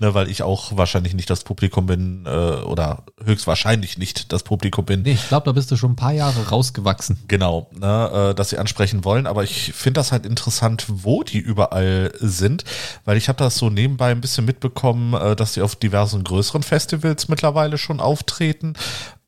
[0.00, 4.86] ne, weil ich auch wahrscheinlich nicht das Publikum bin äh, oder höchstwahrscheinlich nicht das Publikum
[4.86, 5.02] bin.
[5.02, 7.18] Nee, ich glaube, da bist du schon ein paar Jahre rausgewachsen.
[7.28, 11.38] Genau, ne, äh, dass sie ansprechen wollen, aber ich finde das halt interessant, wo die
[11.38, 12.64] überall sind,
[13.04, 16.62] weil ich habe das so nebenbei ein bisschen mitbekommen, äh, dass sie auf diversen größeren
[16.62, 18.74] Festivals mittlerweile schon auftreten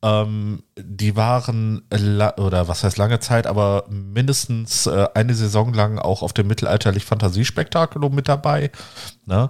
[0.07, 1.83] ähm, die waren,
[2.37, 8.09] oder was heißt lange Zeit, aber mindestens äh, eine Saison lang auch auf dem mittelalterlich-Fantasiespektakel
[8.09, 8.71] mit dabei.
[9.25, 9.49] Ne?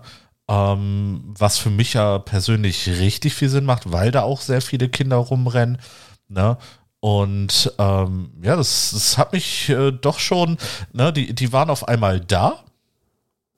[0.50, 4.90] Ähm, was für mich ja persönlich richtig viel Sinn macht, weil da auch sehr viele
[4.90, 5.80] Kinder rumrennen.
[6.28, 6.58] Ne?
[7.00, 10.58] Und ähm, ja, das, das hat mich äh, doch schon,
[10.94, 12.64] ne, die, die waren auf einmal da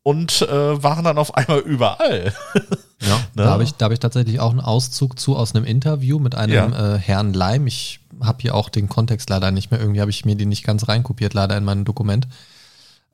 [0.10, 2.34] und äh, waren dann auf einmal überall.
[3.02, 3.24] Ja, ne?
[3.34, 6.74] da habe ich, hab ich tatsächlich auch einen Auszug zu aus einem Interview mit einem
[6.74, 6.96] ja.
[6.96, 7.66] äh, Herrn Leim.
[7.66, 9.80] Ich habe hier auch den Kontext leider nicht mehr.
[9.80, 12.28] Irgendwie habe ich mir den nicht ganz reinkopiert, leider in meinem Dokument.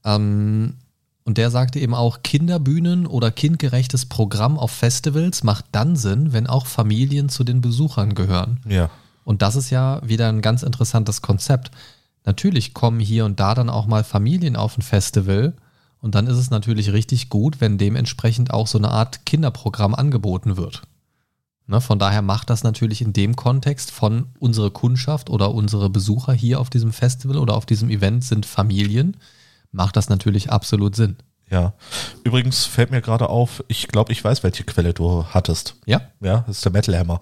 [0.03, 0.77] Ähm,
[1.23, 6.47] und der sagte eben auch, Kinderbühnen oder kindgerechtes Programm auf Festivals macht dann Sinn, wenn
[6.47, 8.59] auch Familien zu den Besuchern gehören.
[8.67, 8.89] Ja.
[9.23, 11.69] Und das ist ja wieder ein ganz interessantes Konzept.
[12.23, 15.53] Natürlich kommen hier und da dann auch mal Familien auf ein Festival
[16.05, 20.55] und dann ist es natürlich richtig gut, wenn dementsprechend auch so eine Art Kinderprogramm angeboten
[20.55, 20.83] wird.
[21.65, 26.31] Ne, von daher macht das natürlich in dem Kontext von unsere Kundschaft oder unsere Besucher
[26.33, 29.17] hier auf diesem Festival oder auf diesem Event sind Familien,
[29.71, 31.15] macht das natürlich absolut Sinn.
[31.49, 31.73] Ja.
[32.23, 35.75] Übrigens fällt mir gerade auf, ich glaube, ich weiß, welche Quelle du hattest.
[35.87, 36.01] Ja?
[36.21, 37.21] Ja, das ist der Metal Hammer.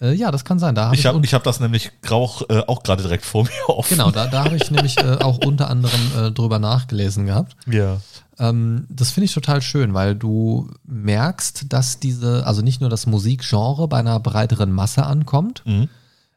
[0.00, 0.74] Äh, ja, das kann sein.
[0.74, 3.96] Da hab ich habe hab das nämlich auch, äh, auch gerade direkt vor mir offen.
[3.96, 7.56] Genau, da, da habe ich nämlich äh, auch unter anderem äh, drüber nachgelesen gehabt.
[7.66, 8.00] Ja.
[8.38, 13.06] Ähm, das finde ich total schön, weil du merkst, dass diese, also nicht nur das
[13.06, 15.88] Musikgenre bei einer breiteren Masse ankommt, mhm.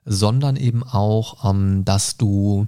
[0.05, 2.67] sondern eben auch, ähm, dass du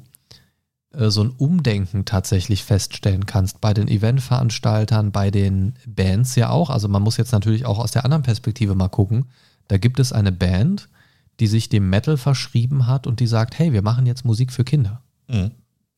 [0.91, 6.69] äh, so ein Umdenken tatsächlich feststellen kannst bei den Eventveranstaltern, bei den Bands ja auch.
[6.69, 9.25] Also man muss jetzt natürlich auch aus der anderen Perspektive mal gucken
[9.67, 10.89] da gibt es eine Band,
[11.39, 14.63] die sich dem Metal verschrieben hat und die sagt, hey, wir machen jetzt Musik für
[14.63, 15.02] Kinder.
[15.28, 15.52] Mhm.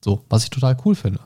[0.03, 1.19] So, was ich total cool finde.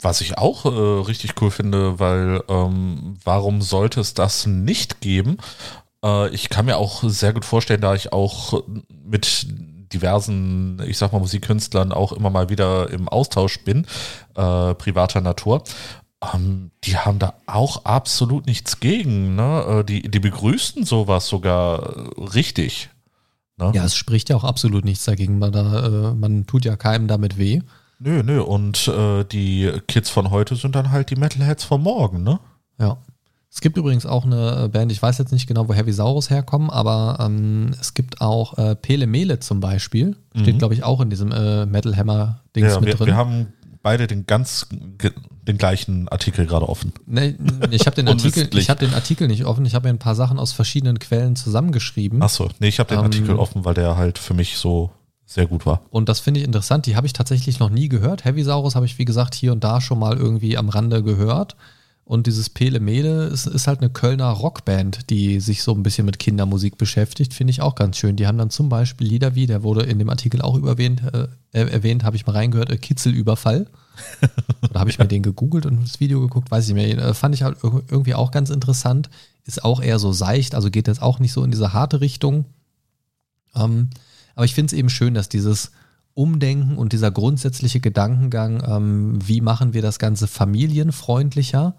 [0.00, 0.68] Was ich auch äh,
[1.06, 5.36] richtig cool finde, weil ähm, warum sollte es das nicht geben?
[6.04, 8.62] Äh, ich kann mir auch sehr gut vorstellen, da ich auch
[9.04, 9.46] mit
[9.92, 13.86] diversen, ich sag mal, Musikkünstlern auch immer mal wieder im Austausch bin,
[14.36, 15.64] äh, privater Natur.
[16.22, 19.36] Ähm, die haben da auch absolut nichts gegen.
[19.36, 19.80] Ne?
[19.80, 22.90] Äh, die, die begrüßen sowas sogar äh, richtig.
[23.56, 23.72] Ne?
[23.74, 25.38] Ja, es spricht ja auch absolut nichts dagegen.
[25.38, 27.60] Man, da, äh, man tut ja keinem damit weh.
[27.98, 28.42] Nö, nö.
[28.42, 32.40] Und äh, die Kids von heute sind dann halt die Metalheads von morgen, ne?
[32.78, 32.98] Ja.
[33.52, 36.70] Es gibt übrigens auch eine Band, ich weiß jetzt nicht genau, wo Heavy Saurus herkommen,
[36.70, 40.16] aber ähm, es gibt auch äh, Pele Mele zum Beispiel.
[40.36, 40.58] Steht, mhm.
[40.58, 43.06] glaube ich, auch in diesem äh, Metal Hammer-Dings ja, mit wir, drin.
[43.08, 43.52] Wir haben
[43.82, 44.68] beide den ganz
[45.50, 46.92] den gleichen Artikel gerade offen.
[47.06, 47.34] Nee,
[47.70, 49.64] ich habe den Artikel, ich habe den Artikel nicht offen.
[49.66, 52.22] Ich habe mir ein paar Sachen aus verschiedenen Quellen zusammengeschrieben.
[52.22, 54.90] Ach so, nee, ich habe den ähm, Artikel offen, weil der halt für mich so
[55.26, 55.82] sehr gut war.
[55.90, 56.86] Und das finde ich interessant.
[56.86, 58.24] Die habe ich tatsächlich noch nie gehört.
[58.24, 61.56] Heavy Saurus habe ich wie gesagt hier und da schon mal irgendwie am Rande gehört.
[62.10, 66.06] Und dieses Pele Mele ist, ist, halt eine Kölner Rockband, die sich so ein bisschen
[66.06, 67.32] mit Kindermusik beschäftigt.
[67.32, 68.16] Finde ich auch ganz schön.
[68.16, 71.28] Die haben dann zum Beispiel Lieder wie, der wurde in dem Artikel auch erwähnt, äh,
[71.52, 73.68] erwähnt habe ich mal reingehört, äh, Kitzelüberfall.
[74.72, 76.98] da habe ich mir den gegoogelt und das Video geguckt, weiß ich nicht mehr.
[76.98, 79.08] Äh, fand ich halt irgendwie auch ganz interessant.
[79.44, 82.44] Ist auch eher so seicht, also geht jetzt auch nicht so in diese harte Richtung.
[83.54, 83.90] Ähm,
[84.34, 85.70] aber ich finde es eben schön, dass dieses
[86.14, 91.76] Umdenken und dieser grundsätzliche Gedankengang, ähm, wie machen wir das Ganze familienfreundlicher,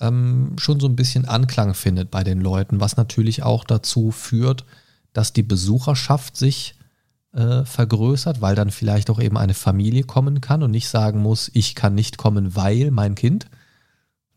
[0.00, 4.64] ähm, schon so ein bisschen Anklang findet bei den Leuten, was natürlich auch dazu führt,
[5.12, 6.74] dass die Besucherschaft sich
[7.32, 11.50] äh, vergrößert, weil dann vielleicht auch eben eine Familie kommen kann und nicht sagen muss,
[11.54, 13.46] ich kann nicht kommen, weil mein Kind.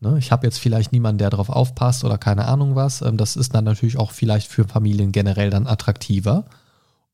[0.00, 3.02] Ne, ich habe jetzt vielleicht niemanden, der darauf aufpasst oder keine Ahnung was.
[3.02, 6.44] Ähm, das ist dann natürlich auch vielleicht für Familien generell dann attraktiver.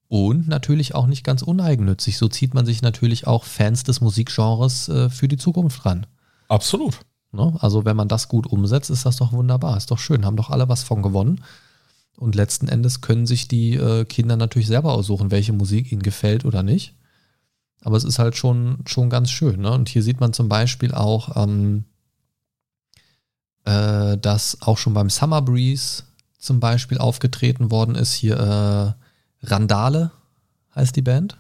[0.09, 2.19] Und natürlich auch nicht ganz uneigennützig.
[2.19, 6.05] So zieht man sich natürlich auch Fans des Musikgenres äh, für die Zukunft ran.
[6.49, 6.99] Absolut.
[7.33, 7.57] Ne?
[7.61, 9.77] Also wenn man das gut umsetzt, ist das doch wunderbar.
[9.77, 11.43] Ist doch schön, haben doch alle was von gewonnen.
[12.17, 16.45] Und letzten Endes können sich die äh, Kinder natürlich selber aussuchen, welche Musik ihnen gefällt
[16.45, 16.95] oder nicht.
[17.83, 19.61] Aber es ist halt schon, schon ganz schön.
[19.61, 19.73] Ne?
[19.73, 21.85] Und hier sieht man zum Beispiel auch, ähm,
[23.65, 26.03] äh, dass auch schon beim Summer Breeze
[26.39, 28.13] zum Beispiel aufgetreten worden ist.
[28.13, 28.37] Hier
[29.43, 30.11] äh, Randale
[30.75, 31.39] heißt die Band.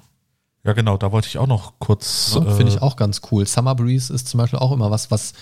[0.62, 2.32] Ja, genau, da wollte ich auch noch kurz.
[2.34, 3.46] Ja, Finde ich äh, auch ganz cool.
[3.46, 5.32] Summer Breeze ist zum Beispiel auch immer was, was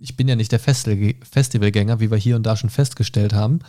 [0.00, 3.60] ich bin ja nicht der Festivalgänger, wie wir hier und da schon festgestellt haben.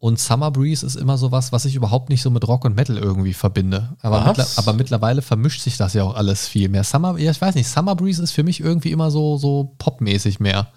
[0.00, 2.96] Und Summer Breeze ist immer sowas, was ich überhaupt nicht so mit Rock und Metal
[2.96, 3.96] irgendwie verbinde.
[4.00, 6.84] Aber, mittler, aber mittlerweile vermischt sich das ja auch alles viel mehr.
[6.84, 10.38] Summer, ja, ich weiß nicht, Summer Breeze ist für mich irgendwie immer so, so popmäßig
[10.38, 10.68] mehr.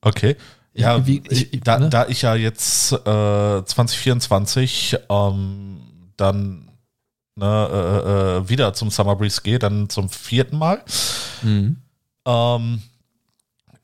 [0.00, 0.36] Okay.
[0.74, 1.90] Ja, ich, wie, ich, da, ne?
[1.90, 5.80] da, ich ja jetzt äh, 2024 ähm,
[6.16, 6.70] dann
[7.36, 10.82] ne, äh, äh, wieder zum Summer Breeze gehe, dann zum vierten Mal,
[11.42, 11.78] mhm.
[12.26, 12.82] ähm,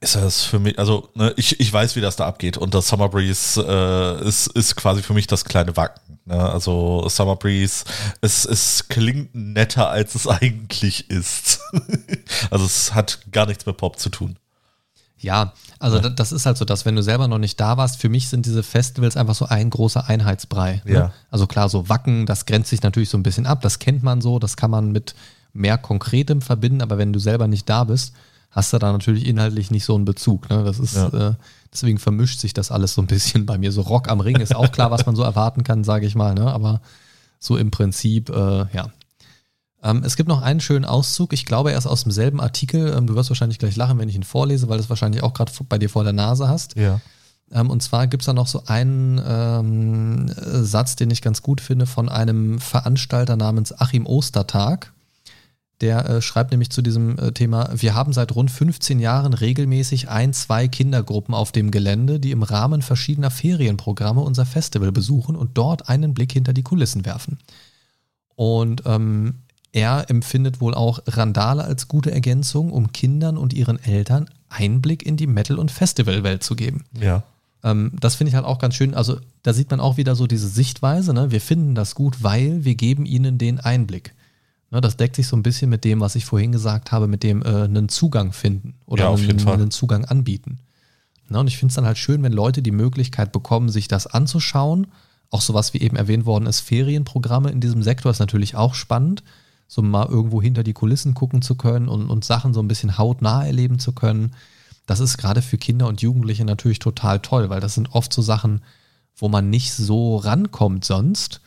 [0.01, 2.89] ist das für mich, also ne, ich, ich weiß, wie das da abgeht und das
[2.89, 6.21] Summer Breeze äh, ist, ist quasi für mich das kleine Wacken.
[6.25, 6.39] Ne?
[6.39, 7.85] Also Summer Breeze,
[8.21, 11.61] es, es klingt netter, als es eigentlich ist.
[12.51, 14.37] also es hat gar nichts mit Pop zu tun.
[15.21, 16.09] Ja, also ja.
[16.11, 18.47] das ist halt so, dass wenn du selber noch nicht da warst, für mich sind
[18.47, 20.81] diese Festivals einfach so ein großer Einheitsbrei.
[20.85, 20.93] Ne?
[20.93, 21.13] Ja.
[21.31, 24.21] Also klar, so Wacken, das grenzt sich natürlich so ein bisschen ab, das kennt man
[24.21, 25.17] so, das kann man mit
[25.53, 28.13] mehr Konkretem verbinden, aber wenn du selber nicht da bist,
[28.51, 30.49] hast du da natürlich inhaltlich nicht so einen Bezug.
[30.51, 30.65] Ne?
[30.65, 31.31] Das ist, ja.
[31.31, 31.35] äh,
[31.73, 33.73] deswegen vermischt sich das alles so ein bisschen bei mir.
[33.73, 36.35] So Rock am Ring ist auch klar, was man so erwarten kann, sage ich mal,
[36.35, 36.51] ne?
[36.53, 36.81] aber
[37.39, 38.91] so im Prinzip, äh, ja.
[39.81, 41.33] Ähm, es gibt noch einen schönen Auszug.
[41.33, 42.93] Ich glaube, er ist aus demselben Artikel.
[42.97, 45.35] Ähm, du wirst wahrscheinlich gleich lachen, wenn ich ihn vorlese, weil du es wahrscheinlich auch
[45.35, 46.75] gerade bei dir vor der Nase hast.
[46.77, 47.01] Ja.
[47.53, 50.35] Ähm, und zwar gibt es da noch so einen ähm,
[50.65, 54.93] Satz, den ich ganz gut finde, von einem Veranstalter namens Achim Ostertag.
[55.81, 60.09] Der äh, schreibt nämlich zu diesem äh, Thema, wir haben seit rund 15 Jahren regelmäßig
[60.09, 65.57] ein, zwei Kindergruppen auf dem Gelände, die im Rahmen verschiedener Ferienprogramme unser Festival besuchen und
[65.57, 67.39] dort einen Blick hinter die Kulissen werfen.
[68.35, 69.35] Und ähm,
[69.73, 75.17] er empfindet wohl auch Randale als gute Ergänzung, um Kindern und ihren Eltern Einblick in
[75.17, 76.85] die Metal- und Festivalwelt zu geben.
[76.99, 77.23] Ja.
[77.63, 78.95] Ähm, das finde ich halt auch ganz schön.
[78.95, 81.13] Also da sieht man auch wieder so diese Sichtweise.
[81.13, 81.31] Ne?
[81.31, 84.15] Wir finden das gut, weil wir geben ihnen den Einblick.
[84.71, 87.23] Ne, das deckt sich so ein bisschen mit dem, was ich vorhin gesagt habe, mit
[87.23, 90.59] dem äh, einen Zugang finden oder ja, einen, einen, Zugang anbieten.
[91.29, 94.07] Ne, und ich finde es dann halt schön, wenn Leute die Möglichkeit bekommen, sich das
[94.07, 94.89] anzuschauen.
[95.31, 99.23] Auch sowas wie eben erwähnt worden ist, Ferienprogramme in diesem Sektor ist natürlich auch spannend
[99.69, 102.97] so mal irgendwo hinter die Kulissen gucken zu können und, und Sachen so ein bisschen
[102.97, 104.35] hautnah erleben zu können.
[104.87, 108.23] Das ist gerade für Kinder und Jugendliche natürlich total toll, weil das sind oft so
[108.23, 108.63] Sachen,
[109.15, 111.43] wo man nicht so rankommt sonst.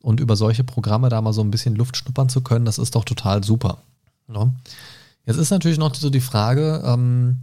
[0.00, 2.94] Und über solche Programme da mal so ein bisschen Luft schnuppern zu können, das ist
[2.94, 3.82] doch total super.
[4.32, 4.52] Ja.
[5.26, 7.38] Jetzt ist natürlich noch so die Frage, ähm,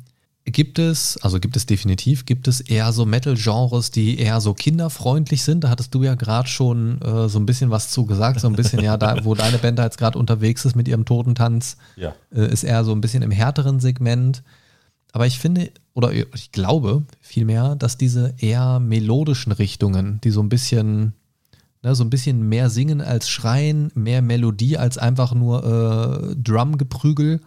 [0.48, 5.41] Gibt es, also gibt es definitiv, gibt es eher so Metal-Genres, die eher so kinderfreundlich
[5.41, 5.63] sind?
[5.63, 8.54] Da hattest du ja gerade schon äh, so ein bisschen was zu gesagt, so ein
[8.56, 12.13] bisschen, ja, da, wo deine Band da jetzt gerade unterwegs ist mit ihrem Totentanz, ja.
[12.32, 14.44] äh, ist eher so ein bisschen im härteren Segment.
[15.13, 20.50] Aber ich finde, oder ich glaube vielmehr, dass diese eher melodischen Richtungen, die so ein
[20.50, 21.13] bisschen,
[21.86, 27.41] ne, so ein bisschen mehr singen als schreien, mehr Melodie als einfach nur äh, Drumgeprügel,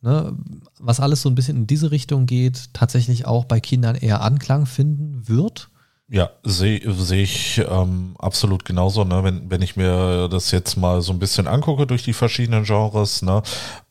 [0.00, 0.34] ne,
[0.80, 4.64] was alles so ein bisschen in diese Richtung geht, tatsächlich auch bei Kindern eher Anklang
[4.64, 5.68] finden wird.
[6.10, 9.04] Ja, sehe seh ich ähm, absolut genauso.
[9.04, 9.22] Ne?
[9.24, 13.20] Wenn, wenn ich mir das jetzt mal so ein bisschen angucke durch die verschiedenen Genres,
[13.20, 13.42] ne?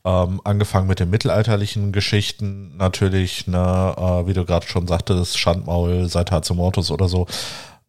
[0.04, 3.94] ähm, angefangen mit den mittelalterlichen Geschichten natürlich, ne?
[3.96, 7.28] Äh, wie du gerade schon sagtest, Schandmaul, Seit Mortus oder so,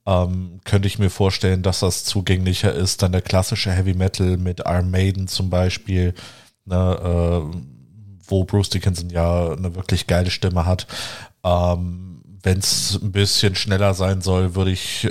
[0.09, 3.03] ähm, könnte ich mir vorstellen, dass das zugänglicher ist.
[3.03, 6.15] Dann der klassische Heavy Metal mit Iron Maiden zum Beispiel,
[6.65, 7.45] ne?
[7.53, 7.59] äh,
[8.27, 10.87] wo Bruce Dickinson ja eine wirklich geile Stimme hat.
[11.45, 15.11] Ähm, Wenn es ein bisschen schneller sein soll, würde ich äh,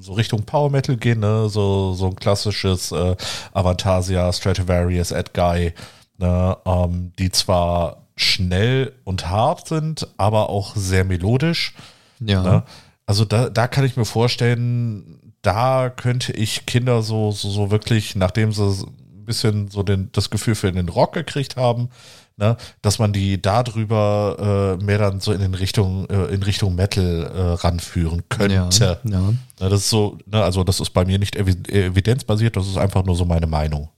[0.00, 1.48] so Richtung Power Metal gehen, ne?
[1.48, 3.16] so, so ein klassisches äh,
[3.52, 5.72] Avantasia, Stradivarius, Edguy,
[6.18, 6.56] ne?
[6.64, 11.74] ähm, die zwar schnell und hart sind, aber auch sehr melodisch.
[12.20, 12.42] Ja.
[12.42, 12.62] Ne?
[13.06, 18.16] Also da, da kann ich mir vorstellen, da könnte ich Kinder so, so, so wirklich,
[18.16, 21.90] nachdem sie ein bisschen so den, das Gefühl für den Rock gekriegt haben,
[22.36, 26.74] ne, dass man die darüber äh, mehr dann so in den Richtung, äh, in Richtung
[26.74, 28.98] Metal äh, ranführen könnte.
[29.04, 29.20] Ja, ja.
[29.20, 33.04] Ne, das ist so, ne, also das ist bei mir nicht evidenzbasiert, das ist einfach
[33.04, 33.90] nur so meine Meinung.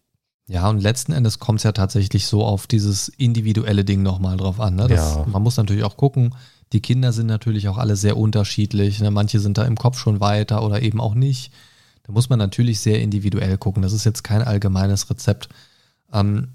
[0.49, 4.61] Ja, und letzten Endes kommt es ja tatsächlich so auf dieses individuelle Ding nochmal drauf
[4.61, 4.77] an.
[4.77, 4.87] Ne?
[4.87, 5.27] Das, ja.
[5.27, 6.35] Man muss natürlich auch gucken,
[6.73, 9.01] die Kinder sind natürlich auch alle sehr unterschiedlich.
[9.01, 9.11] Ne?
[9.11, 11.53] Manche sind da im Kopf schon weiter oder eben auch nicht.
[12.03, 13.83] Da muss man natürlich sehr individuell gucken.
[13.83, 15.49] Das ist jetzt kein allgemeines Rezept.
[16.13, 16.49] Ähm,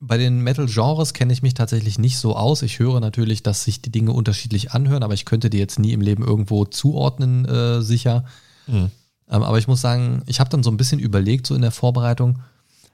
[0.00, 2.62] bei den Metal-Genres kenne ich mich tatsächlich nicht so aus.
[2.62, 5.92] Ich höre natürlich, dass sich die Dinge unterschiedlich anhören, aber ich könnte die jetzt nie
[5.92, 8.24] im Leben irgendwo zuordnen, äh, sicher.
[8.66, 8.90] Mhm.
[9.30, 11.70] Ähm, aber ich muss sagen, ich habe dann so ein bisschen überlegt, so in der
[11.70, 12.40] Vorbereitung,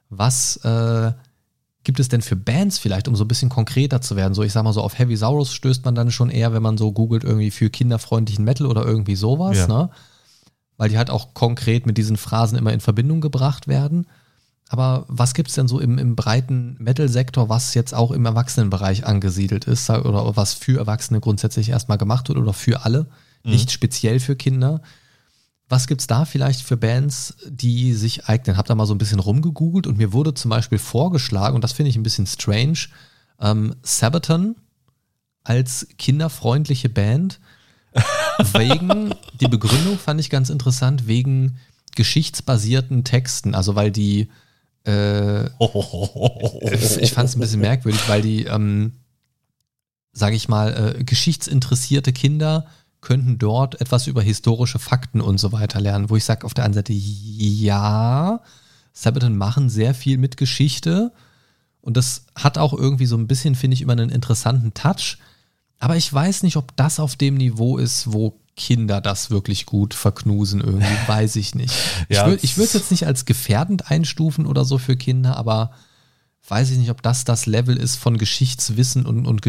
[0.08, 1.12] was äh,
[1.84, 4.34] gibt es denn für Bands vielleicht, um so ein bisschen konkreter zu werden?
[4.34, 6.76] So, ich sag mal so, auf Heavy Saurus stößt man dann schon eher, wenn man
[6.76, 9.66] so googelt, irgendwie für kinderfreundlichen Metal oder irgendwie sowas, ja.
[9.66, 9.90] ne?
[10.76, 14.06] Weil die halt auch konkret mit diesen Phrasen immer in Verbindung gebracht werden.
[14.68, 19.04] Aber was gibt es denn so im, im breiten Metal-Sektor, was jetzt auch im Erwachsenenbereich
[19.04, 23.08] angesiedelt ist oder was für Erwachsene grundsätzlich erstmal gemacht wird oder für alle,
[23.42, 23.50] mhm.
[23.50, 24.80] nicht speziell für Kinder?
[25.70, 28.56] Was gibt's da vielleicht für Bands, die sich eignen?
[28.56, 31.72] Hab da mal so ein bisschen rumgegoogelt und mir wurde zum Beispiel vorgeschlagen, und das
[31.72, 32.88] finde ich ein bisschen strange,
[33.40, 34.56] ähm, Sabaton
[35.44, 37.40] als kinderfreundliche Band.
[38.52, 41.58] wegen, die Begründung fand ich ganz interessant, wegen
[41.96, 43.54] geschichtsbasierten Texten.
[43.54, 44.28] Also weil die,
[44.86, 45.46] äh,
[47.00, 48.92] ich fand es ein bisschen merkwürdig, weil die, ähm,
[50.12, 52.66] sage ich mal, äh, geschichtsinteressierte Kinder
[53.00, 56.64] könnten dort etwas über historische Fakten und so weiter lernen, wo ich sage auf der
[56.64, 58.40] einen Seite, ja,
[58.92, 61.12] Sabaton machen sehr viel mit Geschichte
[61.80, 65.18] und das hat auch irgendwie so ein bisschen, finde ich, immer einen interessanten Touch.
[65.78, 69.94] Aber ich weiß nicht, ob das auf dem Niveau ist, wo Kinder das wirklich gut
[69.94, 71.74] verknusen irgendwie, weiß ich nicht.
[72.10, 75.72] ja, ich würde es jetzt nicht als gefährdend einstufen oder so für Kinder, aber
[76.46, 79.40] weiß ich nicht, ob das das Level ist von Geschichtswissen und, und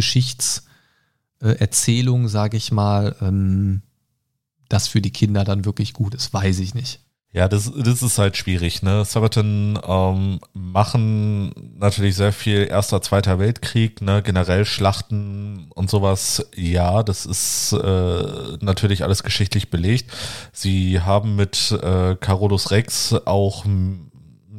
[1.41, 3.81] Geschichtserzählung, sage ich mal, ähm,
[4.69, 7.01] das für die Kinder dann wirklich gut ist, weiß ich nicht.
[7.33, 8.83] Ja, das, das ist halt schwierig.
[8.83, 9.05] Ne?
[9.05, 14.21] Sabaton ähm, machen natürlich sehr viel Erster, Zweiter Weltkrieg, ne?
[14.21, 16.45] generell Schlachten und sowas.
[16.55, 20.11] Ja, das ist äh, natürlich alles geschichtlich belegt.
[20.51, 23.63] Sie haben mit äh, Carolus Rex auch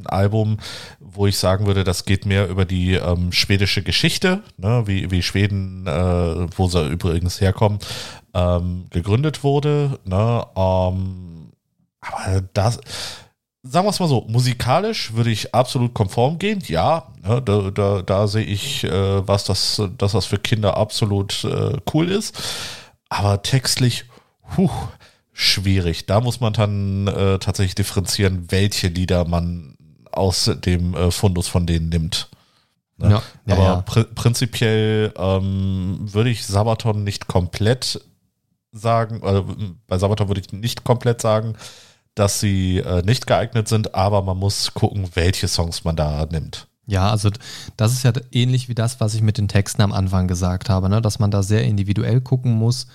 [0.03, 0.59] ein Album,
[1.01, 4.83] wo ich sagen würde, das geht mehr über die ähm, schwedische Geschichte, ne?
[4.87, 7.79] wie, wie Schweden, äh, wo sie übrigens herkommen,
[8.35, 9.99] ähm, gegründet wurde.
[10.05, 10.45] Ne?
[10.57, 11.53] Ähm,
[12.01, 12.81] aber das,
[13.62, 16.62] sagen wir es mal so, musikalisch würde ich absolut konform gehen.
[16.67, 21.45] Ja, ne, da, da, da sehe ich, äh, was das, dass das für Kinder absolut
[21.45, 22.41] äh, cool ist.
[23.09, 24.05] Aber textlich,
[24.57, 24.71] huh,
[25.33, 26.07] schwierig.
[26.07, 29.77] Da muss man dann äh, tatsächlich differenzieren, welche Lieder man
[30.12, 32.29] aus dem äh, Fundus von denen nimmt.
[32.96, 33.11] Ne?
[33.11, 33.81] Ja, ja, Aber ja.
[33.83, 38.01] Pr prinzipiell ähm, würde ich Sabaton nicht komplett
[38.72, 39.42] sagen, äh,
[39.87, 41.55] bei Sabaton würde ich nicht komplett sagen,
[42.14, 46.66] dass sie äh, nicht geeignet sind, aber man muss gucken, welche Songs man da nimmt.
[46.87, 47.31] Ja, also
[47.77, 50.88] das ist ja ähnlich wie das, was ich mit den Texten am Anfang gesagt habe,
[50.88, 51.01] ne?
[51.01, 52.87] dass man da sehr individuell gucken muss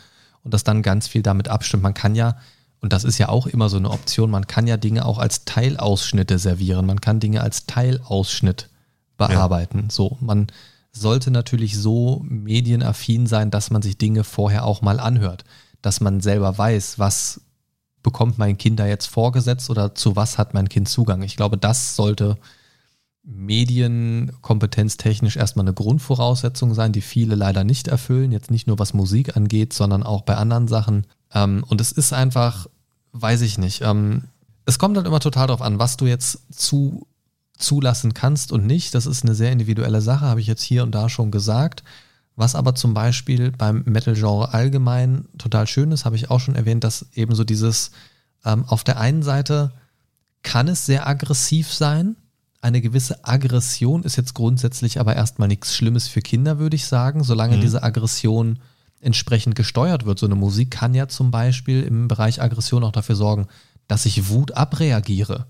[0.43, 1.83] und das dann ganz viel damit abstimmt.
[1.83, 2.37] Man kann ja,
[2.81, 5.45] und das ist ja auch immer so eine Option, man kann ja Dinge auch als
[5.45, 8.69] Teilausschnitte servieren, man kann Dinge als Teilausschnitt
[9.17, 9.83] bearbeiten.
[9.83, 9.89] Ja.
[9.89, 10.47] So, man
[10.91, 15.43] sollte natürlich so medienaffin sein, dass man sich Dinge vorher auch mal anhört,
[15.81, 17.41] dass man selber weiß, was
[18.03, 21.23] bekommt mein Kind da jetzt vorgesetzt oder zu was hat mein Kind Zugang?
[21.23, 22.37] Ich glaube, das sollte
[23.23, 28.31] medienkompetenztechnisch erstmal eine Grundvoraussetzung sein, die viele leider nicht erfüllen.
[28.31, 31.05] Jetzt nicht nur was Musik angeht, sondern auch bei anderen Sachen.
[31.33, 32.67] Ähm, und es ist einfach,
[33.11, 33.81] weiß ich nicht.
[33.81, 34.23] Ähm,
[34.65, 37.07] es kommt halt immer total darauf an, was du jetzt zu,
[37.57, 38.93] zulassen kannst und nicht.
[38.93, 41.83] Das ist eine sehr individuelle Sache, habe ich jetzt hier und da schon gesagt.
[42.35, 46.83] Was aber zum Beispiel beim Metal-Genre allgemein total schön ist, habe ich auch schon erwähnt,
[46.83, 47.91] dass eben so dieses,
[48.45, 49.71] ähm, auf der einen Seite
[50.43, 52.15] kann es sehr aggressiv sein.
[52.61, 57.23] Eine gewisse Aggression ist jetzt grundsätzlich aber erstmal nichts Schlimmes für Kinder, würde ich sagen,
[57.23, 57.61] solange mhm.
[57.61, 58.59] diese Aggression
[59.01, 60.19] entsprechend gesteuert wird.
[60.19, 63.47] So eine Musik kann ja zum Beispiel im Bereich Aggression auch dafür sorgen,
[63.87, 65.47] dass ich Wut abreagiere.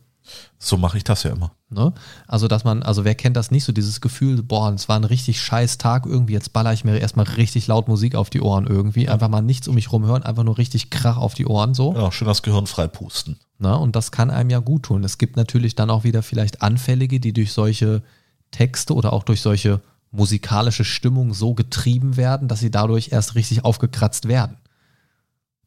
[0.60, 1.52] So mache ich das ja immer.
[1.70, 1.94] Ne?
[2.28, 5.04] Also, dass man, also wer kennt das nicht, so dieses Gefühl, boah, es war ein
[5.04, 8.68] richtig scheiß Tag irgendwie, jetzt baller ich mir erstmal richtig laut Musik auf die Ohren
[8.68, 11.74] irgendwie, einfach mal nichts um mich rum hören, einfach nur richtig Krach auf die Ohren
[11.74, 11.94] so.
[11.94, 13.38] Ja, schön das Gehirn frei pusten.
[13.60, 15.04] Na, und das kann einem ja gut tun.
[15.04, 18.04] Es gibt natürlich dann auch wieder vielleicht Anfällige, die durch solche
[18.52, 19.82] Texte oder auch durch solche
[20.12, 24.58] musikalische Stimmung so getrieben werden, dass sie dadurch erst richtig aufgekratzt werden.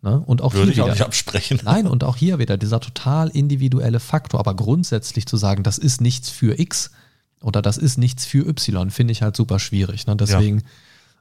[0.02, 0.18] Ne?
[0.18, 1.60] Und auch Würde hier ich auch wieder, nicht absprechen.
[1.64, 4.40] Nein, und auch hier wieder dieser total individuelle Faktor.
[4.40, 6.90] Aber grundsätzlich zu sagen, das ist nichts für X
[7.42, 10.06] oder das ist nichts für Y, finde ich halt super schwierig.
[10.06, 10.16] Ne?
[10.16, 10.62] Deswegen,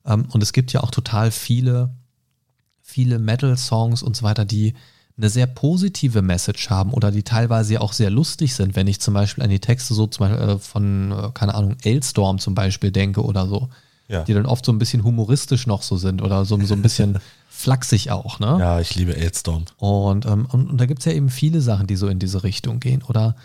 [0.06, 0.14] ja.
[0.14, 1.94] ähm, und es gibt ja auch total viele,
[2.82, 4.76] viele Metal-Songs und so weiter, die
[5.20, 9.14] eine sehr positive Message haben oder die teilweise auch sehr lustig sind, wenn ich zum
[9.14, 12.92] Beispiel an die Texte so zum Beispiel äh, von, äh, keine Ahnung, Ailstorm zum Beispiel
[12.92, 13.70] denke oder so.
[14.08, 14.24] Ja.
[14.24, 17.20] Die dann oft so ein bisschen humoristisch noch so sind oder so, so ein bisschen
[17.50, 18.58] flachsig auch, ne?
[18.60, 19.66] Ja, ich liebe Aidstorm.
[19.78, 22.44] Und, ähm, und, und, da gibt es ja eben viele Sachen, die so in diese
[22.44, 23.04] Richtung gehen.
[23.04, 23.36] Oder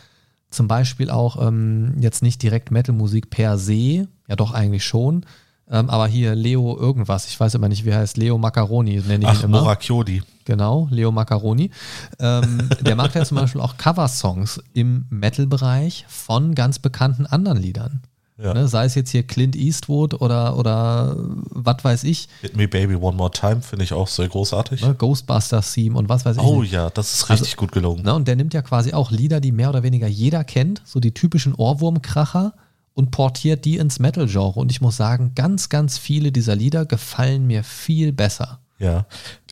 [0.51, 5.27] zum Beispiel auch ähm, jetzt nicht direkt Metal-Musik per se, ja doch eigentlich schon,
[5.71, 9.25] ähm, aber hier Leo irgendwas, ich weiß immer nicht, wie er heißt, Leo Macaroni nenne
[9.25, 9.63] ich Ach, ihn immer.
[9.63, 10.23] Morachiodi.
[10.45, 11.71] Genau, Leo Macaroni.
[12.19, 18.03] Ähm, der macht ja zum Beispiel auch Coversongs im Metal-Bereich von ganz bekannten anderen Liedern.
[18.37, 18.53] Ja.
[18.53, 22.29] Ne, sei es jetzt hier Clint Eastwood oder, oder was weiß ich.
[22.41, 24.83] Hit Me Baby One More Time finde ich auch sehr großartig.
[24.83, 26.43] Ne, Ghostbusters Theme und was weiß ich.
[26.43, 26.73] Oh nicht.
[26.73, 28.03] ja, das ist richtig also, gut gelungen.
[28.03, 30.99] Ne, und der nimmt ja quasi auch Lieder, die mehr oder weniger jeder kennt, so
[30.99, 32.55] die typischen Ohrwurmkracher
[32.95, 34.59] und portiert die ins Metal-Genre.
[34.59, 38.61] Und ich muss sagen, ganz, ganz viele dieser Lieder gefallen mir viel besser.
[38.79, 39.07] Ja.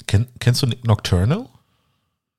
[0.07, 1.47] Ken, kennst du Nocturnal?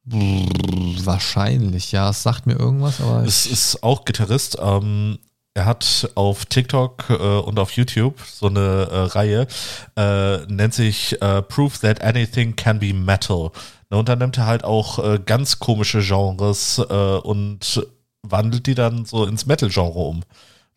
[0.06, 2.10] Wahrscheinlich, ja.
[2.10, 3.24] Es sagt mir irgendwas, aber.
[3.24, 4.58] Es ist auch Gitarrist.
[4.62, 5.20] Ähm,
[5.54, 9.48] er hat auf TikTok äh, und auf YouTube so eine äh, Reihe,
[9.96, 13.52] äh, nennt sich äh, Proof That Anything Can Be Metal.
[13.92, 17.86] Ne, und dann nimmt er halt auch äh, ganz komische Genres äh, und
[18.24, 20.24] wandelt die dann so ins Metal-Genre um.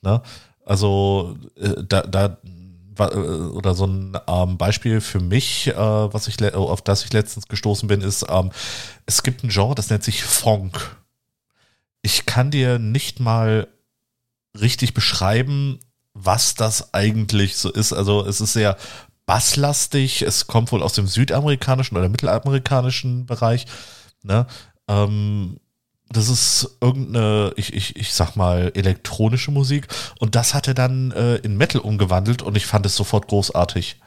[0.06, 0.22] Ne?
[0.64, 1.36] Also
[1.88, 2.38] da, da
[2.98, 7.88] oder so ein ähm, Beispiel für mich, äh, was ich auf das ich letztens gestoßen
[7.88, 8.52] bin, ist, ähm,
[9.04, 10.96] es gibt ein Genre, das nennt sich Funk.
[12.00, 13.66] Ich kann dir nicht mal
[14.58, 15.80] richtig beschreiben,
[16.14, 17.92] was das eigentlich so ist.
[17.92, 18.78] Also es ist sehr
[19.26, 23.66] basslastig, es kommt wohl aus dem südamerikanischen oder mittelamerikanischen Bereich.
[24.22, 24.46] Ne?
[24.88, 25.58] Ähm,
[26.08, 29.88] das ist irgendeine, ich, ich, ich sag mal, elektronische Musik.
[30.18, 34.00] Und das hat er dann äh, in Metal umgewandelt und ich fand es sofort großartig.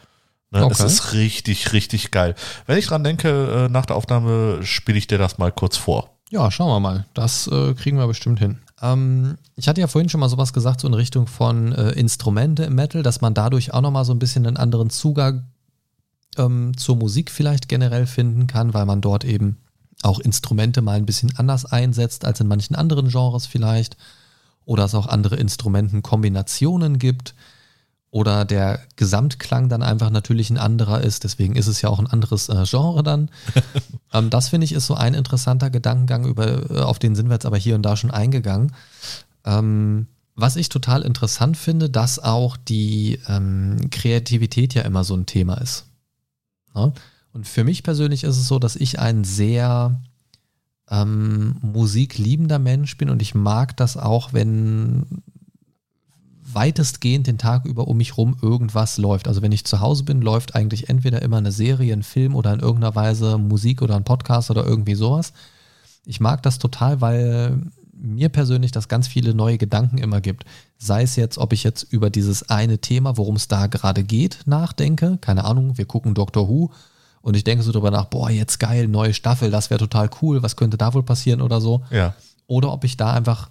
[0.51, 0.63] Ne?
[0.63, 0.73] Okay.
[0.73, 2.35] Es ist richtig, richtig geil.
[2.65, 6.17] Wenn ich dran denke, äh, nach der Aufnahme spiele ich dir das mal kurz vor.
[6.31, 7.05] Ja, schauen wir mal.
[7.13, 8.59] Das äh, kriegen wir bestimmt hin.
[8.81, 12.63] Ähm, ich hatte ja vorhin schon mal sowas gesagt, so in Richtung von äh, Instrumente
[12.63, 15.47] im Metal, dass man dadurch auch nochmal so ein bisschen einen anderen Zugang
[16.37, 19.57] ähm, zur Musik vielleicht generell finden kann, weil man dort eben
[20.01, 23.97] auch Instrumente mal ein bisschen anders einsetzt als in manchen anderen Genres vielleicht.
[24.65, 27.33] Oder es auch andere Instrumentenkombinationen gibt
[28.11, 31.23] oder der Gesamtklang dann einfach natürlich ein anderer ist.
[31.23, 33.29] Deswegen ist es ja auch ein anderes äh, Genre dann.
[34.13, 37.35] ähm, das finde ich ist so ein interessanter Gedankengang, über, äh, auf den sind wir
[37.35, 38.73] jetzt aber hier und da schon eingegangen.
[39.45, 45.25] Ähm, was ich total interessant finde, dass auch die ähm, Kreativität ja immer so ein
[45.25, 45.85] Thema ist.
[46.73, 46.93] Ja?
[47.33, 50.01] Und für mich persönlich ist es so, dass ich ein sehr
[50.89, 55.05] ähm, musikliebender Mensch bin und ich mag das auch, wenn
[56.53, 59.27] weitestgehend den Tag über um mich rum irgendwas läuft.
[59.27, 62.53] Also wenn ich zu Hause bin, läuft eigentlich entweder immer eine Serie, ein Film oder
[62.53, 65.33] in irgendeiner Weise Musik oder ein Podcast oder irgendwie sowas.
[66.05, 67.61] Ich mag das total, weil
[67.93, 70.45] mir persönlich das ganz viele neue Gedanken immer gibt.
[70.77, 74.39] Sei es jetzt, ob ich jetzt über dieses eine Thema, worum es da gerade geht,
[74.45, 75.17] nachdenke.
[75.21, 76.71] Keine Ahnung, wir gucken Doctor Who
[77.21, 80.41] und ich denke so drüber nach, boah, jetzt geil, neue Staffel, das wäre total cool,
[80.41, 81.83] was könnte da wohl passieren oder so.
[81.91, 82.13] Ja.
[82.47, 83.49] Oder ob ich da einfach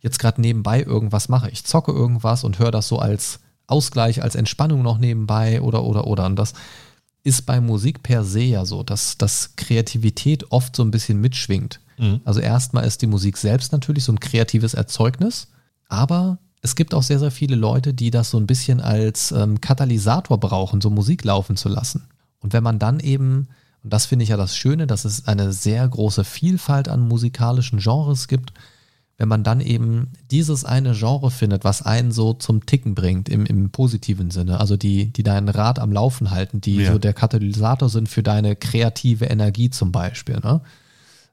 [0.00, 1.50] jetzt gerade nebenbei irgendwas mache.
[1.50, 6.06] Ich zocke irgendwas und höre das so als Ausgleich, als Entspannung noch nebenbei oder oder
[6.06, 6.26] oder.
[6.26, 6.52] Und das
[7.22, 11.80] ist bei Musik per se ja so, dass, dass Kreativität oft so ein bisschen mitschwingt.
[11.96, 12.20] Mhm.
[12.24, 15.48] Also erstmal ist die Musik selbst natürlich so ein kreatives Erzeugnis,
[15.88, 19.60] aber es gibt auch sehr, sehr viele Leute, die das so ein bisschen als ähm,
[19.60, 22.06] Katalysator brauchen, so Musik laufen zu lassen.
[22.44, 23.48] Und wenn man dann eben,
[23.82, 27.78] und das finde ich ja das Schöne, dass es eine sehr große Vielfalt an musikalischen
[27.78, 28.52] Genres gibt,
[29.16, 33.46] wenn man dann eben dieses eine Genre findet, was einen so zum Ticken bringt, im,
[33.46, 36.92] im positiven Sinne, also die, die dein Rad am Laufen halten, die ja.
[36.92, 40.60] so der Katalysator sind für deine kreative Energie zum Beispiel, ne?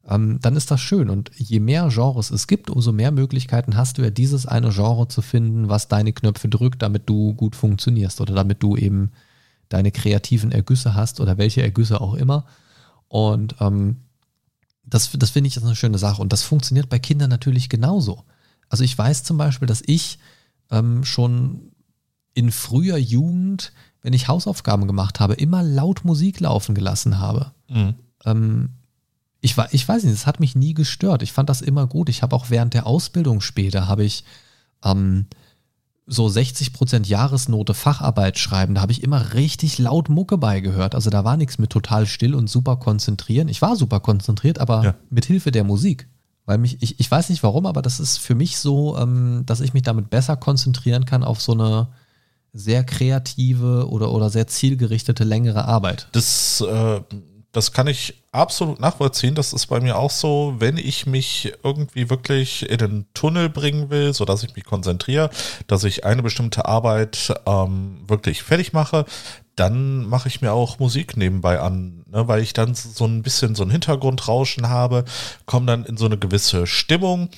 [0.08, 1.10] Ähm, dann ist das schön.
[1.10, 5.10] Und je mehr Genres es gibt, umso mehr Möglichkeiten hast du ja, dieses eine Genre
[5.10, 9.12] zu finden, was deine Knöpfe drückt, damit du gut funktionierst oder damit du eben
[9.74, 12.46] deine kreativen Ergüsse hast oder welche Ergüsse auch immer.
[13.08, 13.98] Und ähm,
[14.84, 16.22] das, das finde ich ist eine schöne Sache.
[16.22, 18.24] Und das funktioniert bei Kindern natürlich genauso.
[18.70, 20.20] Also ich weiß zum Beispiel, dass ich
[20.70, 21.72] ähm, schon
[22.34, 27.52] in früher Jugend, wenn ich Hausaufgaben gemacht habe, immer laut Musik laufen gelassen habe.
[27.70, 27.96] Mhm.
[28.26, 28.70] Ähm,
[29.42, 31.24] ich, ich weiß nicht, es hat mich nie gestört.
[31.24, 32.10] Ich fand das immer gut.
[32.10, 34.24] Ich habe auch während der Ausbildung später, habe ich
[34.84, 35.26] ähm,
[36.08, 40.96] so 60% Jahresnote Facharbeit schreiben, da habe ich immer richtig laut Mucke beigehört.
[40.96, 43.48] Also da war nichts mit total still und super konzentrieren.
[43.48, 44.96] Ich war super konzentriert, aber ja.
[45.10, 46.08] mit Hilfe der Musik.
[46.46, 49.62] Weil mich, ich, ich weiß nicht warum, aber das ist für mich so, ähm, dass
[49.62, 51.90] ich mich damit besser konzentrieren kann auf so eine
[52.52, 56.10] sehr kreative oder, oder sehr zielgerichtete längere Arbeit.
[56.12, 57.02] Das äh,
[57.52, 59.36] das kann ich absolut nachvollziehen.
[59.36, 63.90] Das ist bei mir auch so, wenn ich mich irgendwie wirklich in den Tunnel bringen
[63.90, 65.30] will, so dass ich mich konzentriere,
[65.68, 69.06] dass ich eine bestimmte Arbeit ähm, wirklich fertig mache,
[69.56, 73.54] dann mache ich mir auch Musik nebenbei an, ne, weil ich dann so ein bisschen
[73.54, 75.04] so ein Hintergrundrauschen habe,
[75.46, 77.30] komme dann in so eine gewisse Stimmung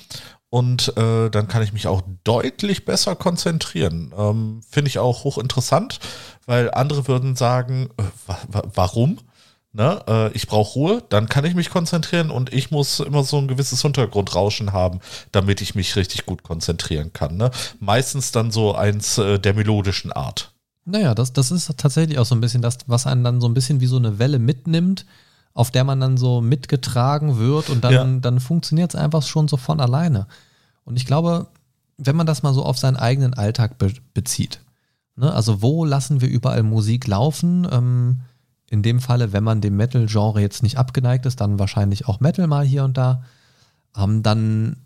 [0.48, 4.14] und äh, dann kann ich mich auch deutlich besser konzentrieren.
[4.16, 5.98] Ähm, Finde ich auch hochinteressant,
[6.46, 9.18] weil andere würden sagen, äh, wa warum?
[9.74, 13.36] Ne, äh, ich brauche Ruhe, dann kann ich mich konzentrieren und ich muss immer so
[13.38, 15.00] ein gewisses Hintergrundrauschen haben,
[15.32, 17.36] damit ich mich richtig gut konzentrieren kann.
[17.36, 17.50] Ne?
[17.80, 20.52] Meistens dann so eins äh, der melodischen Art.
[20.86, 23.54] Naja, das, das ist tatsächlich auch so ein bisschen das, was einen dann so ein
[23.54, 25.06] bisschen wie so eine Welle mitnimmt,
[25.52, 28.04] auf der man dann so mitgetragen wird und dann, ja.
[28.20, 30.26] dann funktioniert es einfach schon so von alleine.
[30.84, 31.46] Und ich glaube,
[31.96, 34.60] wenn man das mal so auf seinen eigenen Alltag be bezieht,
[35.16, 37.66] ne, also wo lassen wir überall Musik laufen?
[37.70, 38.20] Ähm,
[38.70, 42.46] in dem Falle, wenn man dem Metal-Genre jetzt nicht abgeneigt ist, dann wahrscheinlich auch Metal
[42.46, 43.22] mal hier und da.
[43.96, 44.76] Ähm, dann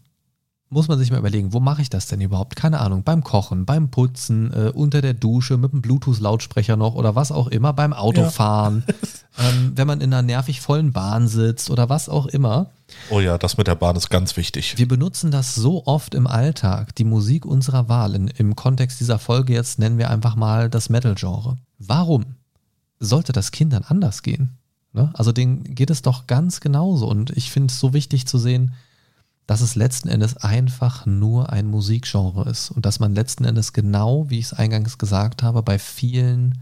[0.70, 2.54] muss man sich mal überlegen, wo mache ich das denn überhaupt?
[2.54, 7.14] Keine Ahnung, beim Kochen, beim Putzen, äh, unter der Dusche, mit einem Bluetooth-Lautsprecher noch oder
[7.14, 8.94] was auch immer, beim Autofahren, ja.
[9.48, 12.66] ähm, wenn man in einer nervig vollen Bahn sitzt oder was auch immer.
[13.10, 14.76] Oh ja, das mit der Bahn ist ganz wichtig.
[14.76, 18.14] Wir benutzen das so oft im Alltag, die Musik unserer Wahl.
[18.14, 21.56] In, Im Kontext dieser Folge jetzt nennen wir einfach mal das Metal-Genre.
[21.78, 22.37] Warum
[23.00, 24.58] sollte das Kindern anders gehen?
[24.92, 25.10] Ne?
[25.14, 28.74] Also denen geht es doch ganz genauso und ich finde es so wichtig zu sehen,
[29.46, 34.28] dass es letzten Endes einfach nur ein Musikgenre ist und dass man letzten Endes genau,
[34.28, 36.58] wie ich es eingangs gesagt habe, bei vielen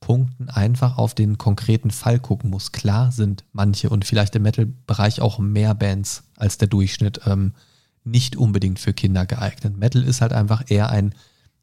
[0.00, 2.72] Punkten einfach auf den konkreten Fall gucken muss.
[2.72, 7.52] Klar sind manche und vielleicht im Metal-Bereich auch mehr Bands als der Durchschnitt ähm,
[8.04, 9.76] nicht unbedingt für Kinder geeignet.
[9.76, 11.14] Metal ist halt einfach eher ein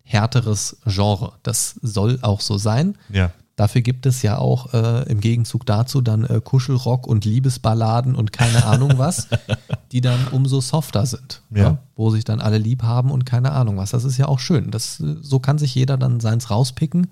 [0.04, 1.34] härteres Genre.
[1.42, 2.98] Das soll auch so sein.
[3.10, 3.32] Ja.
[3.58, 8.32] Dafür gibt es ja auch äh, im Gegenzug dazu dann äh, Kuschelrock und Liebesballaden und
[8.32, 9.28] keine Ahnung was,
[9.91, 11.41] die dann umso softer sind.
[11.49, 11.64] Ja.
[11.64, 11.78] ja.
[11.95, 13.89] Wo sich dann alle lieb haben und keine Ahnung was.
[13.89, 14.70] Das ist ja auch schön.
[14.70, 17.08] Das, so kann sich jeder dann seins rauspicken.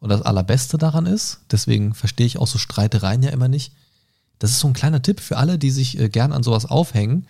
[0.00, 3.74] Und das Allerbeste daran ist, deswegen verstehe ich auch so Streitereien ja immer nicht,
[4.38, 7.28] das ist so ein kleiner Tipp für alle, die sich äh, gern an sowas aufhängen.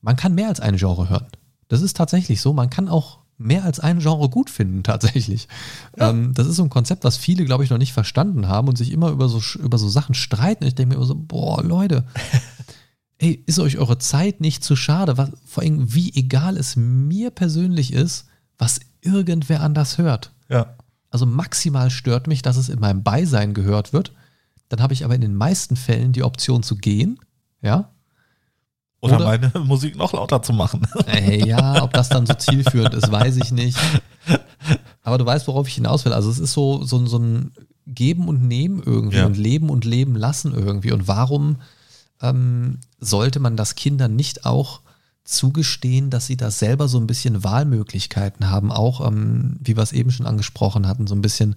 [0.00, 1.26] Man kann mehr als ein Genre hören.
[1.66, 2.52] Das ist tatsächlich so.
[2.52, 5.48] Man kann auch mehr als ein Genre gut finden, tatsächlich.
[5.98, 6.10] Ja.
[6.10, 8.76] Ähm, das ist so ein Konzept, was viele, glaube ich, noch nicht verstanden haben und
[8.76, 10.64] sich immer über so, über so Sachen streiten.
[10.64, 12.04] Ich denke mir immer so, boah, Leute,
[13.18, 15.16] ey, ist euch eure Zeit nicht zu schade?
[15.18, 18.26] Was, vor allem, wie egal es mir persönlich ist,
[18.58, 20.32] was irgendwer anders hört.
[20.48, 20.76] Ja.
[21.10, 24.12] Also maximal stört mich, dass es in meinem Beisein gehört wird.
[24.68, 27.18] Dann habe ich aber in den meisten Fällen die Option zu gehen.
[27.62, 27.90] Ja,
[29.00, 30.86] oder, Oder, meine Musik noch lauter zu machen.
[31.06, 33.78] Äh, ja, ob das dann so zielführend ist, weiß ich nicht.
[35.02, 36.12] Aber du weißt, worauf ich hinaus will.
[36.12, 37.52] Also es ist so, so, so ein
[37.86, 39.26] Geben und Nehmen irgendwie ja.
[39.26, 40.92] und Leben und Leben lassen irgendwie.
[40.92, 41.56] Und warum
[42.20, 44.80] ähm, sollte man das Kindern nicht auch
[45.24, 49.92] zugestehen, dass sie da selber so ein bisschen Wahlmöglichkeiten haben, auch, ähm, wie wir es
[49.92, 51.56] eben schon angesprochen hatten, so ein bisschen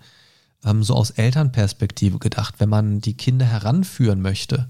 [0.65, 4.69] ähm, so aus Elternperspektive gedacht, wenn man die Kinder heranführen möchte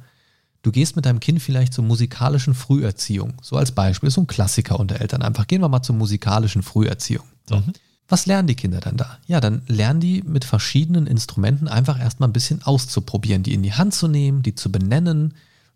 [0.64, 3.34] Du gehst mit deinem Kind vielleicht zur musikalischen Früherziehung.
[3.42, 5.22] So als Beispiel, so ein Klassiker unter Eltern.
[5.22, 7.26] Einfach gehen wir mal zur musikalischen Früherziehung.
[7.48, 7.58] So.
[7.58, 7.74] Mhm.
[8.08, 9.18] Was lernen die Kinder dann da?
[9.28, 13.74] Ja, dann lernen die mit verschiedenen Instrumenten einfach erstmal ein bisschen auszuprobieren, die in die
[13.74, 15.34] Hand zu nehmen, die zu benennen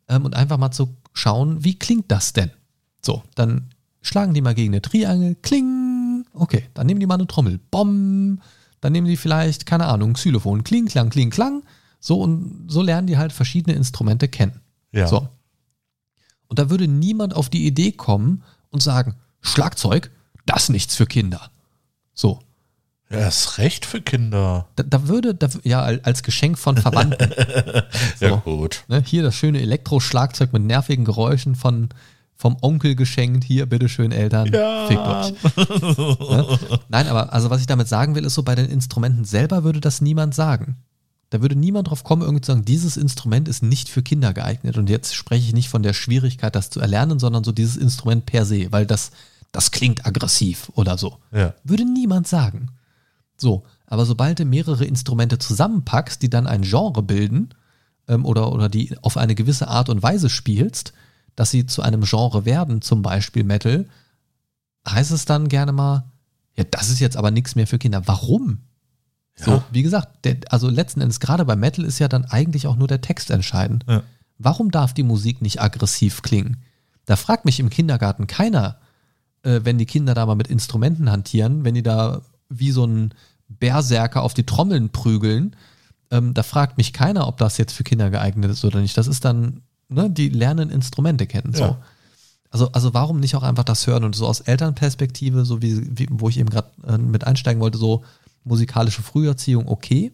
[0.08, 2.52] ähm, und einfach mal zu schauen, wie klingt das denn?
[3.02, 3.70] So, dann
[4.02, 8.42] schlagen die mal gegen eine Triangel, kling, okay, dann nehmen die mal eine Trommel, bom,
[8.82, 11.64] dann nehmen die vielleicht, keine Ahnung, Xylophon, kling, klang, kling, klang.
[12.00, 14.62] So und so lernen die halt verschiedene Instrumente kennen.
[14.98, 15.08] Ja.
[15.08, 15.28] So.
[16.48, 20.12] Und da würde niemand auf die Idee kommen und sagen, Schlagzeug,
[20.46, 21.52] das ist nichts für Kinder.
[22.14, 22.40] So.
[23.10, 24.68] Ja, ist recht für Kinder.
[24.76, 27.32] Da, da würde, da, ja, als Geschenk von Verwandten.
[28.20, 28.26] so.
[28.26, 28.84] Ja, gut.
[28.90, 31.90] Ne, hier das schöne Elektro-Schlagzeug mit nervigen Geräuschen von,
[32.36, 33.46] vom Onkel geschenkt.
[33.46, 34.52] Hier, bitteschön, Eltern.
[34.52, 34.88] Ja.
[34.88, 36.30] Fickt euch.
[36.30, 36.60] ne?
[36.90, 39.80] Nein, aber also was ich damit sagen will, ist so, bei den Instrumenten selber würde
[39.80, 40.76] das niemand sagen.
[41.30, 44.78] Da würde niemand drauf kommen, irgendwie zu sagen, dieses Instrument ist nicht für Kinder geeignet.
[44.78, 48.26] Und jetzt spreche ich nicht von der Schwierigkeit, das zu erlernen, sondern so dieses Instrument
[48.26, 49.12] per se, weil das,
[49.52, 51.18] das klingt aggressiv oder so.
[51.32, 51.54] Ja.
[51.64, 52.70] Würde niemand sagen.
[53.38, 57.50] So, aber sobald du mehrere Instrumente zusammenpackst, die dann ein Genre bilden
[58.08, 60.94] ähm, oder, oder die auf eine gewisse Art und Weise spielst,
[61.36, 63.88] dass sie zu einem Genre werden, zum Beispiel Metal,
[64.88, 66.06] heißt es dann gerne mal,
[66.56, 68.08] ja, das ist jetzt aber nichts mehr für Kinder.
[68.08, 68.60] Warum?
[69.40, 69.64] So, ja.
[69.72, 72.88] wie gesagt, der, also letzten Endes, gerade bei Metal ist ja dann eigentlich auch nur
[72.88, 73.86] der Text entscheidend.
[73.88, 74.04] Ja.
[74.40, 76.58] Warum darf die Musik nicht aggressiv klingen?
[77.06, 78.78] Da fragt mich im Kindergarten keiner,
[79.44, 83.14] äh, wenn die Kinder da mal mit Instrumenten hantieren, wenn die da wie so ein
[83.48, 85.56] Berserker auf die Trommeln prügeln,
[86.12, 88.98] ähm, da fragt mich keiner, ob das jetzt für Kinder geeignet ist oder nicht.
[88.98, 91.54] Das ist dann, ne, die lernen Instrumente kennen.
[91.54, 91.64] So.
[91.64, 91.78] Ja.
[92.50, 96.08] Also, also warum nicht auch einfach das hören und so aus Elternperspektive, so wie, wie
[96.10, 98.04] wo ich eben gerade äh, mit einsteigen wollte, so
[98.48, 100.12] musikalische Früherziehung okay,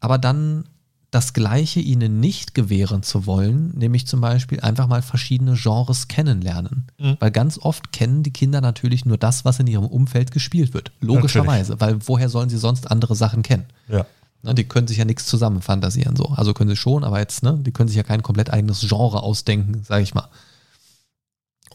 [0.00, 0.64] aber dann
[1.10, 6.86] das Gleiche ihnen nicht gewähren zu wollen, nämlich zum Beispiel einfach mal verschiedene Genres kennenlernen.
[6.98, 7.16] Mhm.
[7.18, 10.92] Weil ganz oft kennen die Kinder natürlich nur das, was in ihrem Umfeld gespielt wird.
[11.00, 12.00] Logischerweise, natürlich.
[12.00, 13.64] weil woher sollen sie sonst andere Sachen kennen?
[13.88, 14.04] Ja.
[14.42, 16.26] Ne, die können sich ja nichts zusammen fantasieren so.
[16.26, 19.22] Also können sie schon, aber jetzt, ne, die können sich ja kein komplett eigenes Genre
[19.22, 20.28] ausdenken, sage ich mal.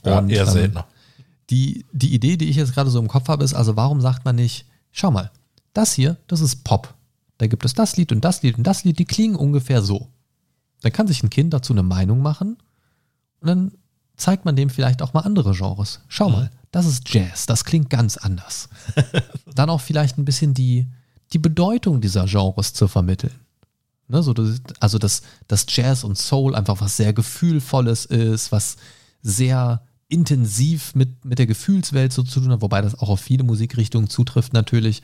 [0.04, 0.86] Und, ja, eher ähm, seltener.
[1.50, 4.26] Die, die Idee, die ich jetzt gerade so im Kopf habe, ist, also warum sagt
[4.26, 5.32] man nicht, Schau mal,
[5.74, 6.94] das hier, das ist Pop.
[7.40, 10.08] Da gibt es das Lied und das Lied und das Lied, die klingen ungefähr so.
[10.82, 12.58] Dann kann sich ein Kind dazu eine Meinung machen
[13.42, 13.72] und dann
[14.16, 16.02] zeigt man dem vielleicht auch mal andere Genres.
[16.08, 18.70] Schau mal, das ist Jazz, das klingt ganz anders.
[19.56, 20.88] dann auch vielleicht ein bisschen die,
[21.34, 23.34] die Bedeutung dieser Genres zu vermitteln.
[24.08, 24.34] Ne, so,
[24.80, 28.76] also dass, dass Jazz und Soul einfach was sehr Gefühlvolles ist, was
[29.24, 33.44] sehr intensiv mit, mit der Gefühlswelt so zu tun hat, wobei das auch auf viele
[33.44, 35.02] Musikrichtungen zutrifft natürlich.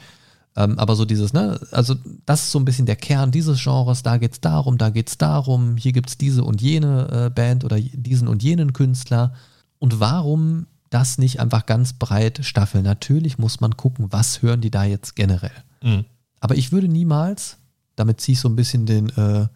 [0.56, 1.96] Ähm, aber so dieses, ne, also
[2.26, 5.10] das ist so ein bisschen der Kern dieses Genres, da geht es darum, da geht
[5.10, 9.34] es darum, hier gibt es diese und jene äh, Band oder diesen und jenen Künstler.
[9.78, 12.84] Und warum das nicht einfach ganz breit staffeln?
[12.84, 15.52] Natürlich muss man gucken, was hören die da jetzt generell.
[15.84, 16.06] Mhm.
[16.40, 17.58] Aber ich würde niemals,
[17.96, 19.48] damit ziehe ich so ein bisschen den äh,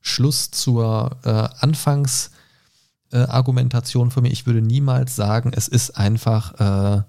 [0.00, 1.48] Schluss zur äh,
[3.12, 7.02] Anfangsargumentation von mir, ich würde niemals sagen, es ist einfach, äh,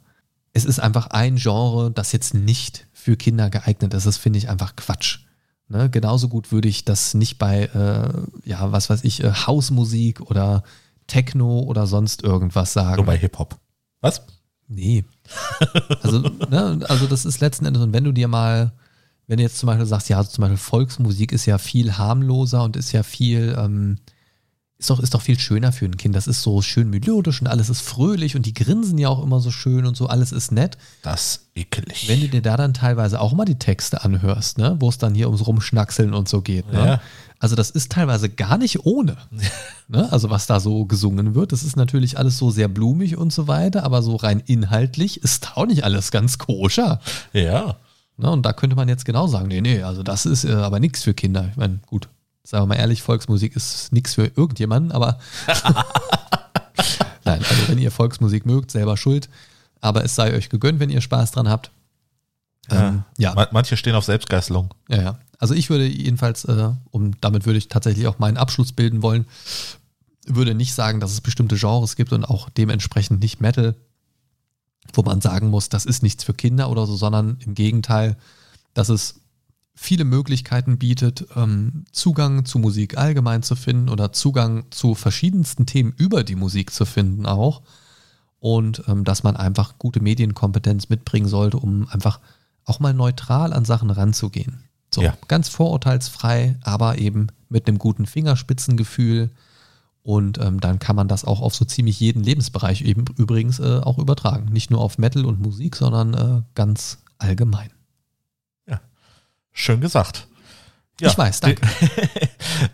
[0.53, 4.05] es ist einfach ein Genre, das jetzt nicht für Kinder geeignet ist.
[4.05, 5.19] Das finde ich einfach Quatsch.
[5.67, 5.89] Ne?
[5.89, 10.63] Genauso gut würde ich das nicht bei, äh, ja, was weiß ich, äh, Hausmusik oder
[11.07, 12.97] Techno oder sonst irgendwas sagen.
[12.97, 13.57] Nur bei Hip-Hop.
[14.01, 14.21] Was?
[14.67, 15.05] Nee.
[16.01, 18.73] Also, ne, also das ist letzten Endes, und wenn du dir mal,
[19.27, 22.63] wenn du jetzt zum Beispiel sagst, ja, also zum Beispiel Volksmusik ist ja viel harmloser
[22.63, 23.97] und ist ja viel, ähm,
[24.83, 26.13] ist doch, ist doch viel schöner für ein Kind.
[26.13, 29.39] Das ist so schön melodisch und alles ist fröhlich und die grinsen ja auch immer
[29.39, 30.77] so schön und so, alles ist nett.
[31.03, 32.09] Das ist ekelig.
[32.09, 35.15] Wenn du dir da dann teilweise auch mal die Texte anhörst, ne, wo es dann
[35.15, 36.85] hier ums Rumschnackseln und so geht, ne?
[36.85, 37.01] Ja.
[37.39, 39.17] Also das ist teilweise gar nicht ohne.
[39.87, 40.11] ne?
[40.11, 43.47] Also was da so gesungen wird, das ist natürlich alles so sehr blumig und so
[43.47, 46.99] weiter, aber so rein inhaltlich ist auch nicht alles ganz koscher.
[47.31, 47.77] Ja.
[48.17, 48.29] Ne?
[48.29, 51.03] Und da könnte man jetzt genau sagen, nee, nee, also das ist äh, aber nichts
[51.03, 51.47] für Kinder.
[51.51, 52.09] Ich meine, gut,
[52.43, 55.19] sagen wir mal ehrlich, Volksmusik ist nichts für irgendjemanden, aber
[57.23, 59.29] nein, also wenn ihr Volksmusik mögt, selber schuld.
[59.81, 61.71] Aber es sei euch gegönnt, wenn ihr Spaß dran habt.
[62.69, 63.33] Ähm, ja.
[63.35, 63.47] ja.
[63.51, 64.73] Manche stehen auf Selbstgeißelung.
[64.87, 65.19] Ja, ja.
[65.39, 69.25] Also ich würde jedenfalls, äh, und damit würde ich tatsächlich auch meinen Abschluss bilden wollen,
[70.25, 73.75] würde nicht sagen, dass es bestimmte Genres gibt und auch dementsprechend nicht Metal,
[74.93, 78.15] wo man sagen muss, das ist nichts für Kinder oder so, sondern im Gegenteil,
[78.73, 79.15] dass es
[79.75, 85.93] viele Möglichkeiten bietet, ähm, Zugang zu Musik allgemein zu finden oder Zugang zu verschiedensten Themen
[85.97, 87.61] über die Musik zu finden auch.
[88.39, 92.19] Und ähm, dass man einfach gute Medienkompetenz mitbringen sollte, um einfach
[92.65, 94.63] auch mal neutral an Sachen ranzugehen.
[94.93, 95.17] So, ja.
[95.27, 99.31] ganz vorurteilsfrei, aber eben mit einem guten Fingerspitzengefühl.
[100.03, 103.79] Und ähm, dann kann man das auch auf so ziemlich jeden Lebensbereich eben übrigens äh,
[103.79, 104.51] auch übertragen.
[104.51, 107.72] Nicht nur auf Metal und Musik, sondern äh, ganz allgemein.
[109.53, 110.27] Schön gesagt.
[110.99, 111.67] Ja, ich weiß, danke.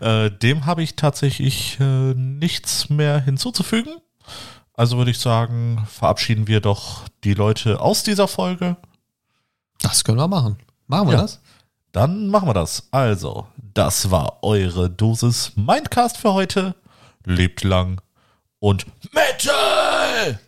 [0.00, 3.96] äh, dem habe ich tatsächlich äh, nichts mehr hinzuzufügen.
[4.74, 8.76] Also würde ich sagen, verabschieden wir doch die Leute aus dieser Folge.
[9.80, 10.56] Das können wir machen.
[10.86, 11.40] Machen wir ja, das?
[11.92, 12.88] Dann machen wir das.
[12.90, 16.74] Also, das war eure Dosis Mindcast für heute.
[17.24, 18.00] Lebt lang
[18.58, 20.40] und Metal!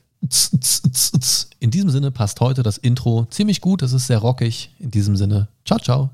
[1.59, 3.83] In diesem Sinne passt heute das Intro ziemlich gut.
[3.83, 4.71] Es ist sehr rockig.
[4.79, 6.11] In diesem Sinne, ciao, ciao.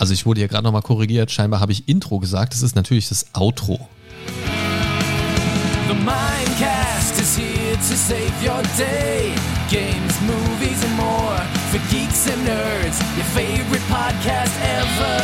[0.00, 1.30] Also ich wurde hier gerade nochmal korrigiert.
[1.30, 2.54] Scheinbar habe ich Intro gesagt.
[2.54, 3.86] Das ist natürlich das Outro.
[5.88, 9.34] The Mindcast is here to save your day.
[9.68, 11.36] Games, movies and more.
[11.70, 12.98] For geeks and nerds.
[13.14, 15.20] Your favorite podcast ever.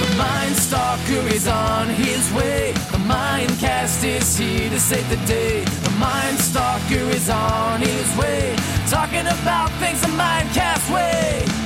[0.00, 2.72] The Mindstalker is on his way.
[2.92, 5.64] The Mindcast is here to save the day.
[5.64, 8.56] The Mindstalker is on his way.
[8.88, 11.57] Talking about things the Mindcast way.